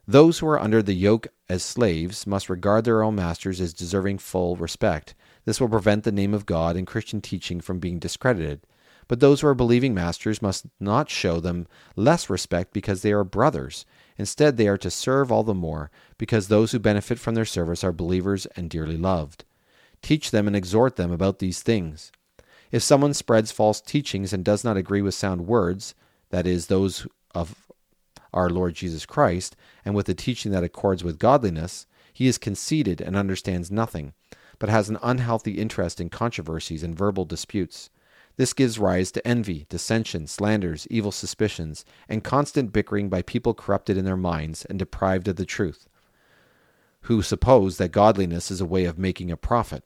Those 0.06 0.38
who 0.38 0.48
are 0.48 0.60
under 0.60 0.82
the 0.82 0.94
yoke 0.94 1.28
as 1.48 1.62
slaves 1.62 2.26
must 2.26 2.50
regard 2.50 2.84
their 2.84 3.02
own 3.02 3.14
masters 3.14 3.60
as 3.60 3.72
deserving 3.72 4.18
full 4.18 4.56
respect. 4.56 5.14
This 5.44 5.60
will 5.60 5.68
prevent 5.68 6.04
the 6.04 6.12
name 6.12 6.34
of 6.34 6.46
God 6.46 6.76
and 6.76 6.86
Christian 6.86 7.20
teaching 7.20 7.60
from 7.60 7.78
being 7.78 7.98
discredited. 7.98 8.66
But 9.12 9.20
those 9.20 9.42
who 9.42 9.46
are 9.48 9.54
believing 9.54 9.92
masters 9.92 10.40
must 10.40 10.64
not 10.80 11.10
show 11.10 11.38
them 11.38 11.66
less 11.96 12.30
respect 12.30 12.72
because 12.72 13.02
they 13.02 13.12
are 13.12 13.24
brothers. 13.24 13.84
Instead, 14.16 14.56
they 14.56 14.66
are 14.68 14.78
to 14.78 14.90
serve 14.90 15.30
all 15.30 15.42
the 15.42 15.52
more, 15.52 15.90
because 16.16 16.48
those 16.48 16.72
who 16.72 16.78
benefit 16.78 17.18
from 17.18 17.34
their 17.34 17.44
service 17.44 17.84
are 17.84 17.92
believers 17.92 18.46
and 18.56 18.70
dearly 18.70 18.96
loved. 18.96 19.44
Teach 20.00 20.30
them 20.30 20.46
and 20.46 20.56
exhort 20.56 20.96
them 20.96 21.12
about 21.12 21.40
these 21.40 21.60
things. 21.60 22.10
If 22.70 22.82
someone 22.82 23.12
spreads 23.12 23.52
false 23.52 23.82
teachings 23.82 24.32
and 24.32 24.42
does 24.46 24.64
not 24.64 24.78
agree 24.78 25.02
with 25.02 25.12
sound 25.12 25.46
words, 25.46 25.94
that 26.30 26.46
is, 26.46 26.68
those 26.68 27.06
of 27.34 27.54
our 28.32 28.48
Lord 28.48 28.72
Jesus 28.72 29.04
Christ, 29.04 29.54
and 29.84 29.94
with 29.94 30.06
the 30.06 30.14
teaching 30.14 30.52
that 30.52 30.64
accords 30.64 31.04
with 31.04 31.18
godliness, 31.18 31.86
he 32.14 32.28
is 32.28 32.38
conceited 32.38 33.02
and 33.02 33.14
understands 33.14 33.70
nothing, 33.70 34.14
but 34.58 34.70
has 34.70 34.88
an 34.88 34.96
unhealthy 35.02 35.58
interest 35.58 36.00
in 36.00 36.08
controversies 36.08 36.82
and 36.82 36.96
verbal 36.96 37.26
disputes 37.26 37.90
this 38.36 38.52
gives 38.52 38.78
rise 38.78 39.12
to 39.12 39.26
envy, 39.26 39.66
dissension, 39.68 40.26
slanders, 40.26 40.86
evil 40.90 41.12
suspicions, 41.12 41.84
and 42.08 42.24
constant 42.24 42.72
bickering 42.72 43.08
by 43.08 43.22
people 43.22 43.54
corrupted 43.54 43.96
in 43.96 44.04
their 44.04 44.16
minds 44.16 44.64
and 44.64 44.78
deprived 44.78 45.28
of 45.28 45.36
the 45.36 45.44
truth, 45.44 45.88
who 47.02 47.22
suppose 47.22 47.76
that 47.76 47.92
godliness 47.92 48.50
is 48.50 48.60
a 48.60 48.66
way 48.66 48.84
of 48.84 48.98
making 48.98 49.30
a 49.30 49.36
profit. 49.36 49.84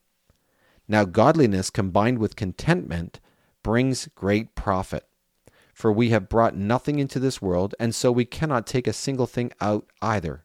Now, 0.89 1.05
godliness 1.05 1.71
combined 1.71 2.19
with 2.19 2.37
contentment 2.37 3.21
brings 3.63 4.09
great 4.15 4.55
profit. 4.55 5.09
For 5.75 5.93
we 5.93 6.09
have 6.11 6.29
brought 6.29 6.57
nothing 6.57 6.99
into 6.99 7.19
this 7.19 7.43
world, 7.43 7.75
and 7.79 7.95
so 7.95 8.11
we 8.11 8.25
cannot 8.25 8.67
take 8.67 8.87
a 8.87 8.95
single 8.95 9.27
thing 9.27 9.53
out 9.61 9.85
either. 10.01 10.45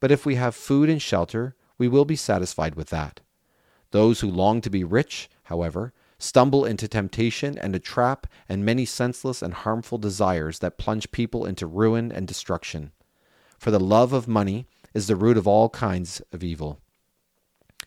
But 0.00 0.10
if 0.10 0.26
we 0.26 0.34
have 0.34 0.56
food 0.56 0.88
and 0.88 1.00
shelter, 1.00 1.54
we 1.78 1.86
will 1.86 2.04
be 2.04 2.16
satisfied 2.16 2.74
with 2.74 2.88
that. 2.88 3.20
Those 3.92 4.20
who 4.20 4.30
long 4.30 4.60
to 4.62 4.70
be 4.70 4.82
rich, 4.82 5.30
however, 5.44 5.92
stumble 6.18 6.64
into 6.64 6.88
temptation 6.88 7.58
and 7.58 7.74
a 7.74 7.78
trap 7.78 8.26
and 8.48 8.64
many 8.64 8.84
senseless 8.84 9.42
and 9.42 9.52
harmful 9.52 9.98
desires 9.98 10.58
that 10.60 10.78
plunge 10.78 11.10
people 11.10 11.44
into 11.44 11.66
ruin 11.66 12.10
and 12.10 12.26
destruction. 12.26 12.92
For 13.58 13.70
the 13.70 13.80
love 13.80 14.12
of 14.12 14.28
money 14.28 14.66
is 14.94 15.06
the 15.06 15.16
root 15.16 15.36
of 15.36 15.46
all 15.46 15.68
kinds 15.68 16.22
of 16.32 16.42
evil. 16.42 16.80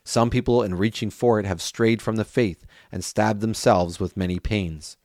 Some 0.04 0.30
people, 0.30 0.64
in 0.64 0.76
reaching 0.76 1.10
for 1.10 1.40
it, 1.40 1.46
have 1.46 1.62
strayed 1.62 2.02
from 2.02 2.16
the 2.16 2.26
faith 2.26 2.66
and 2.92 3.04
stabbed 3.04 3.42
themselves 3.42 4.00
with 4.00 4.18
many 4.18 4.40
pains. 4.40 4.98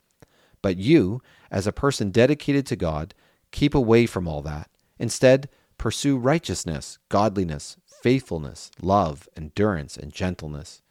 But 0.61 0.77
you, 0.77 1.21
as 1.51 1.67
a 1.67 1.71
person 1.71 2.11
dedicated 2.11 2.65
to 2.67 2.75
God, 2.75 3.13
keep 3.51 3.75
away 3.75 4.05
from 4.05 4.27
all 4.27 4.41
that. 4.41 4.69
Instead, 4.97 5.49
pursue 5.77 6.17
righteousness, 6.17 6.97
godliness, 7.09 7.77
faithfulness, 8.01 8.71
love, 8.81 9.29
endurance, 9.35 9.97
and 9.97 10.11
gentleness. 10.11 10.81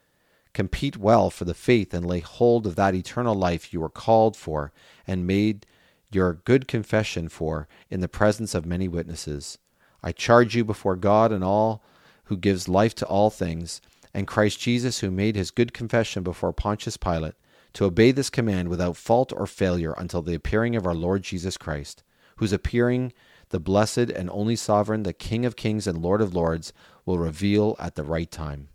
Compete 0.55 0.97
well 0.97 1.29
for 1.29 1.45
the 1.45 1.53
faith 1.53 1.93
and 1.93 2.07
lay 2.07 2.21
hold 2.21 2.67
of 2.67 2.77
that 2.77 2.95
eternal 2.95 3.35
life 3.35 3.73
you 3.73 3.81
were 3.81 3.91
called 3.91 4.37
for 4.37 4.73
and 5.07 5.27
made 5.27 5.67
your 6.11 6.33
good 6.33 6.69
confession 6.69 7.29
for 7.29 7.69
in 7.91 8.01
the 8.01 8.09
presence 8.09 8.55
of 8.55 8.65
many 8.65 8.89
witnesses. 8.89 9.59
I 10.03 10.13
charge 10.13 10.55
you 10.55 10.65
before 10.65 10.97
God 10.97 11.33
and 11.33 11.43
all 11.43 11.83
who 12.25 12.37
gives 12.37 12.69
life 12.69 12.95
to 12.95 13.07
all 13.07 13.31
things, 13.31 13.81
and 14.15 14.27
Christ 14.27 14.61
Jesus 14.61 15.01
who 15.01 15.11
made 15.11 15.37
his 15.37 15.51
good 15.51 15.75
confession 15.75 16.23
before 16.23 16.53
Pontius 16.53 16.97
Pilate, 16.97 17.35
to 17.75 17.85
obey 17.85 18.13
this 18.13 18.31
command 18.31 18.69
without 18.69 18.97
fault 18.97 19.33
or 19.35 19.47
failure 19.47 19.95
until 19.99 20.23
the 20.23 20.35
appearing 20.35 20.77
of 20.77 20.87
our 20.87 20.95
Lord 20.95 21.23
Jesus 21.25 21.57
Christ, 21.57 22.05
whose 22.37 22.53
appearing 22.53 23.13
the 23.49 23.61
blessed 23.61 23.99
and 23.99 24.31
only 24.31 24.57
sovereign, 24.57 25.03
the 25.03 25.13
King 25.13 25.45
of 25.45 25.57
kings 25.57 25.87
and 25.87 25.99
Lord 25.99 26.21
of 26.21 26.35
lords, 26.35 26.73
will 27.05 27.19
reveal 27.19 27.77
at 27.79 27.97
the 27.97 28.05
right 28.05 28.31
time. 28.31 28.69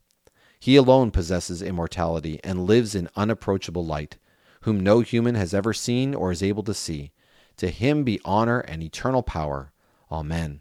He 0.59 0.75
alone 0.75 1.11
possesses 1.11 1.61
immortality 1.61 2.39
and 2.43 2.65
lives 2.65 2.93
in 2.93 3.09
unapproachable 3.15 3.85
light, 3.85 4.17
whom 4.61 4.79
no 4.81 4.99
human 4.99 5.35
has 5.35 5.53
ever 5.53 5.73
seen 5.73 6.13
or 6.13 6.31
is 6.31 6.43
able 6.43 6.63
to 6.63 6.73
see. 6.73 7.11
To 7.57 7.69
him 7.69 8.03
be 8.03 8.19
honor 8.25 8.59
and 8.59 8.83
eternal 8.83 9.23
power. 9.23 9.71
Amen. 10.11 10.59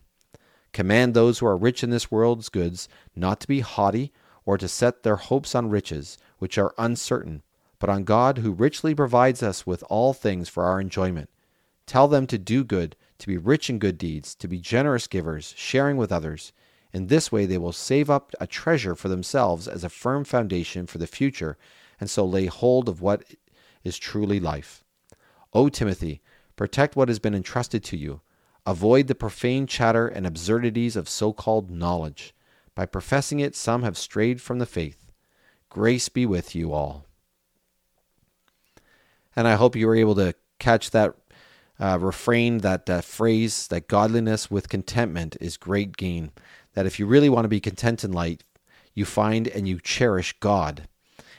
Command 0.72 1.14
those 1.14 1.38
who 1.40 1.46
are 1.46 1.56
rich 1.56 1.82
in 1.82 1.90
this 1.90 2.10
world's 2.10 2.48
goods 2.48 2.88
not 3.16 3.40
to 3.40 3.48
be 3.48 3.60
haughty 3.60 4.12
or 4.44 4.56
to 4.56 4.68
set 4.68 5.02
their 5.02 5.16
hopes 5.16 5.54
on 5.54 5.68
riches, 5.70 6.16
which 6.38 6.58
are 6.58 6.74
uncertain, 6.78 7.42
but 7.80 7.90
on 7.90 8.04
God 8.04 8.38
who 8.38 8.52
richly 8.52 8.94
provides 8.94 9.42
us 9.42 9.66
with 9.66 9.82
all 9.88 10.12
things 10.12 10.48
for 10.48 10.64
our 10.64 10.80
enjoyment. 10.80 11.28
Tell 11.86 12.06
them 12.06 12.26
to 12.28 12.38
do 12.38 12.62
good, 12.62 12.94
to 13.18 13.26
be 13.26 13.36
rich 13.36 13.68
in 13.68 13.78
good 13.78 13.98
deeds, 13.98 14.34
to 14.36 14.46
be 14.46 14.60
generous 14.60 15.08
givers, 15.08 15.54
sharing 15.56 15.96
with 15.96 16.12
others 16.12 16.52
in 16.92 17.08
this 17.08 17.30
way, 17.30 17.44
they 17.44 17.58
will 17.58 17.72
save 17.72 18.08
up 18.08 18.32
a 18.40 18.46
treasure 18.46 18.94
for 18.94 19.08
themselves 19.08 19.68
as 19.68 19.84
a 19.84 19.90
firm 19.90 20.24
foundation 20.24 20.86
for 20.86 20.98
the 20.98 21.06
future, 21.06 21.58
and 22.00 22.08
so 22.08 22.24
lay 22.24 22.46
hold 22.46 22.88
of 22.88 23.00
what 23.00 23.24
is 23.84 23.98
truly 23.98 24.40
life. 24.40 24.84
O 25.52 25.68
Timothy, 25.68 26.22
protect 26.56 26.96
what 26.96 27.08
has 27.08 27.18
been 27.18 27.34
entrusted 27.34 27.84
to 27.84 27.96
you. 27.96 28.20
Avoid 28.64 29.06
the 29.06 29.14
profane 29.14 29.66
chatter 29.66 30.08
and 30.08 30.26
absurdities 30.26 30.96
of 30.96 31.08
so 31.08 31.32
called 31.32 31.70
knowledge. 31.70 32.34
By 32.74 32.86
professing 32.86 33.40
it, 33.40 33.56
some 33.56 33.82
have 33.82 33.98
strayed 33.98 34.40
from 34.40 34.58
the 34.58 34.66
faith. 34.66 35.10
Grace 35.68 36.08
be 36.08 36.24
with 36.24 36.54
you 36.54 36.72
all. 36.72 37.04
And 39.36 39.46
I 39.46 39.54
hope 39.54 39.76
you 39.76 39.86
were 39.86 39.96
able 39.96 40.14
to 40.16 40.34
catch 40.58 40.90
that 40.90 41.14
uh, 41.80 41.98
refrain, 42.00 42.58
that 42.58 42.88
uh, 42.90 43.00
phrase, 43.00 43.68
that 43.68 43.88
godliness 43.88 44.50
with 44.50 44.68
contentment 44.68 45.36
is 45.40 45.56
great 45.56 45.96
gain 45.96 46.32
that 46.78 46.86
if 46.86 47.00
you 47.00 47.06
really 47.06 47.28
want 47.28 47.44
to 47.44 47.48
be 47.48 47.58
content 47.58 48.04
in 48.04 48.12
life, 48.12 48.38
you 48.94 49.04
find 49.04 49.48
and 49.48 49.66
you 49.66 49.80
cherish 49.82 50.32
God. 50.38 50.86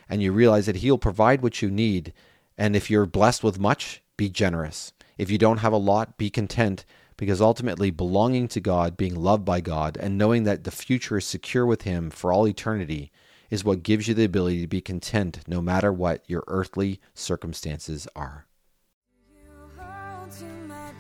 And 0.10 0.22
you 0.22 0.34
realize 0.34 0.66
that 0.66 0.76
He'll 0.76 0.98
provide 0.98 1.42
what 1.42 1.62
you 1.62 1.72
need. 1.72 2.12
And 2.58 2.76
if 2.76 2.90
you're 2.90 3.06
blessed 3.06 3.42
with 3.42 3.58
much, 3.58 4.04
be 4.18 4.28
generous. 4.30 4.92
If 5.18 5.32
you 5.32 5.38
don't 5.38 5.60
have 5.60 5.72
a 5.72 5.78
lot, 5.78 6.18
be 6.18 6.30
content 6.30 6.84
because 7.16 7.40
ultimately 7.40 7.90
belonging 7.90 8.50
to 8.50 8.60
God, 8.60 8.98
being 8.98 9.16
loved 9.16 9.46
by 9.46 9.62
God, 9.62 9.96
and 9.96 10.18
knowing 10.18 10.44
that 10.44 10.66
the 10.66 10.72
future 10.72 11.20
is 11.20 11.26
secure 11.26 11.66
with 11.66 11.84
Him 11.84 12.10
for 12.10 12.34
all 12.34 12.46
eternity 12.46 13.10
is 13.50 13.64
what 13.64 13.82
gives 13.82 14.10
you 14.10 14.14
the 14.14 14.26
ability 14.26 14.60
to 14.60 14.68
be 14.68 14.82
content 14.82 15.40
no 15.48 15.62
matter 15.62 15.94
what 15.94 16.22
your 16.28 16.44
earthly 16.48 17.00
circumstances 17.14 18.10
are. 18.14 18.46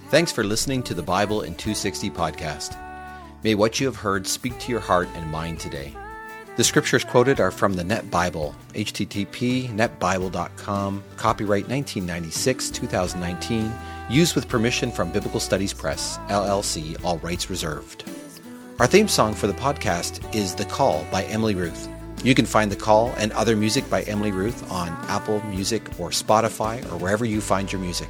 Thanks 0.08 0.32
for 0.32 0.46
listening 0.46 0.82
to 0.84 0.94
the 0.94 1.04
Bible 1.04 1.42
in 1.42 1.56
260 1.56 2.10
podcast. 2.12 2.89
May 3.44 3.56
what 3.56 3.80
you 3.80 3.86
have 3.86 3.96
heard 3.96 4.28
speak 4.28 4.60
to 4.60 4.72
your 4.72 4.82
heart 4.82 5.08
and 5.16 5.32
mind 5.32 5.60
today. 5.60 5.96
The 6.58 6.64
scriptures 6.66 7.06
quoted 7.06 7.40
are 7.40 7.52
from 7.52 7.74
the 7.74 7.86
Net 7.86 8.12
Bible, 8.12 8.54
http 8.74 9.70
netbible.com, 9.70 11.04
copyright 11.16 11.70
1996 11.70 12.70
2019, 12.72 13.72
used 14.10 14.36
with 14.36 14.50
permission 14.50 14.92
from 14.92 15.12
Biblical 15.12 15.40
Studies 15.40 15.72
Press, 15.72 16.18
LLC, 16.28 17.02
all 17.06 17.18
rights 17.20 17.50
reserved. 17.50 18.04
Our 18.80 18.88
theme 18.88 19.08
song 19.08 19.34
for 19.34 19.48
the 19.48 19.54
podcast 19.54 20.36
is 20.36 20.54
The 20.54 20.66
Call 20.66 21.06
by 21.10 21.24
Emily 21.26 21.56
Ruth. 21.56 21.88
You 22.26 22.36
can 22.36 22.46
find 22.46 22.70
The 22.70 22.76
Call 22.76 23.14
and 23.18 23.32
other 23.32 23.56
music 23.56 23.90
by 23.90 24.02
Emily 24.02 24.34
Ruth 24.34 24.70
on 24.70 24.90
Apple 25.08 25.42
Music 25.46 25.88
or 25.98 26.10
Spotify 26.10 26.84
or 26.92 26.98
wherever 26.98 27.24
you 27.24 27.40
find 27.40 27.72
your 27.72 27.80
music. 27.80 28.10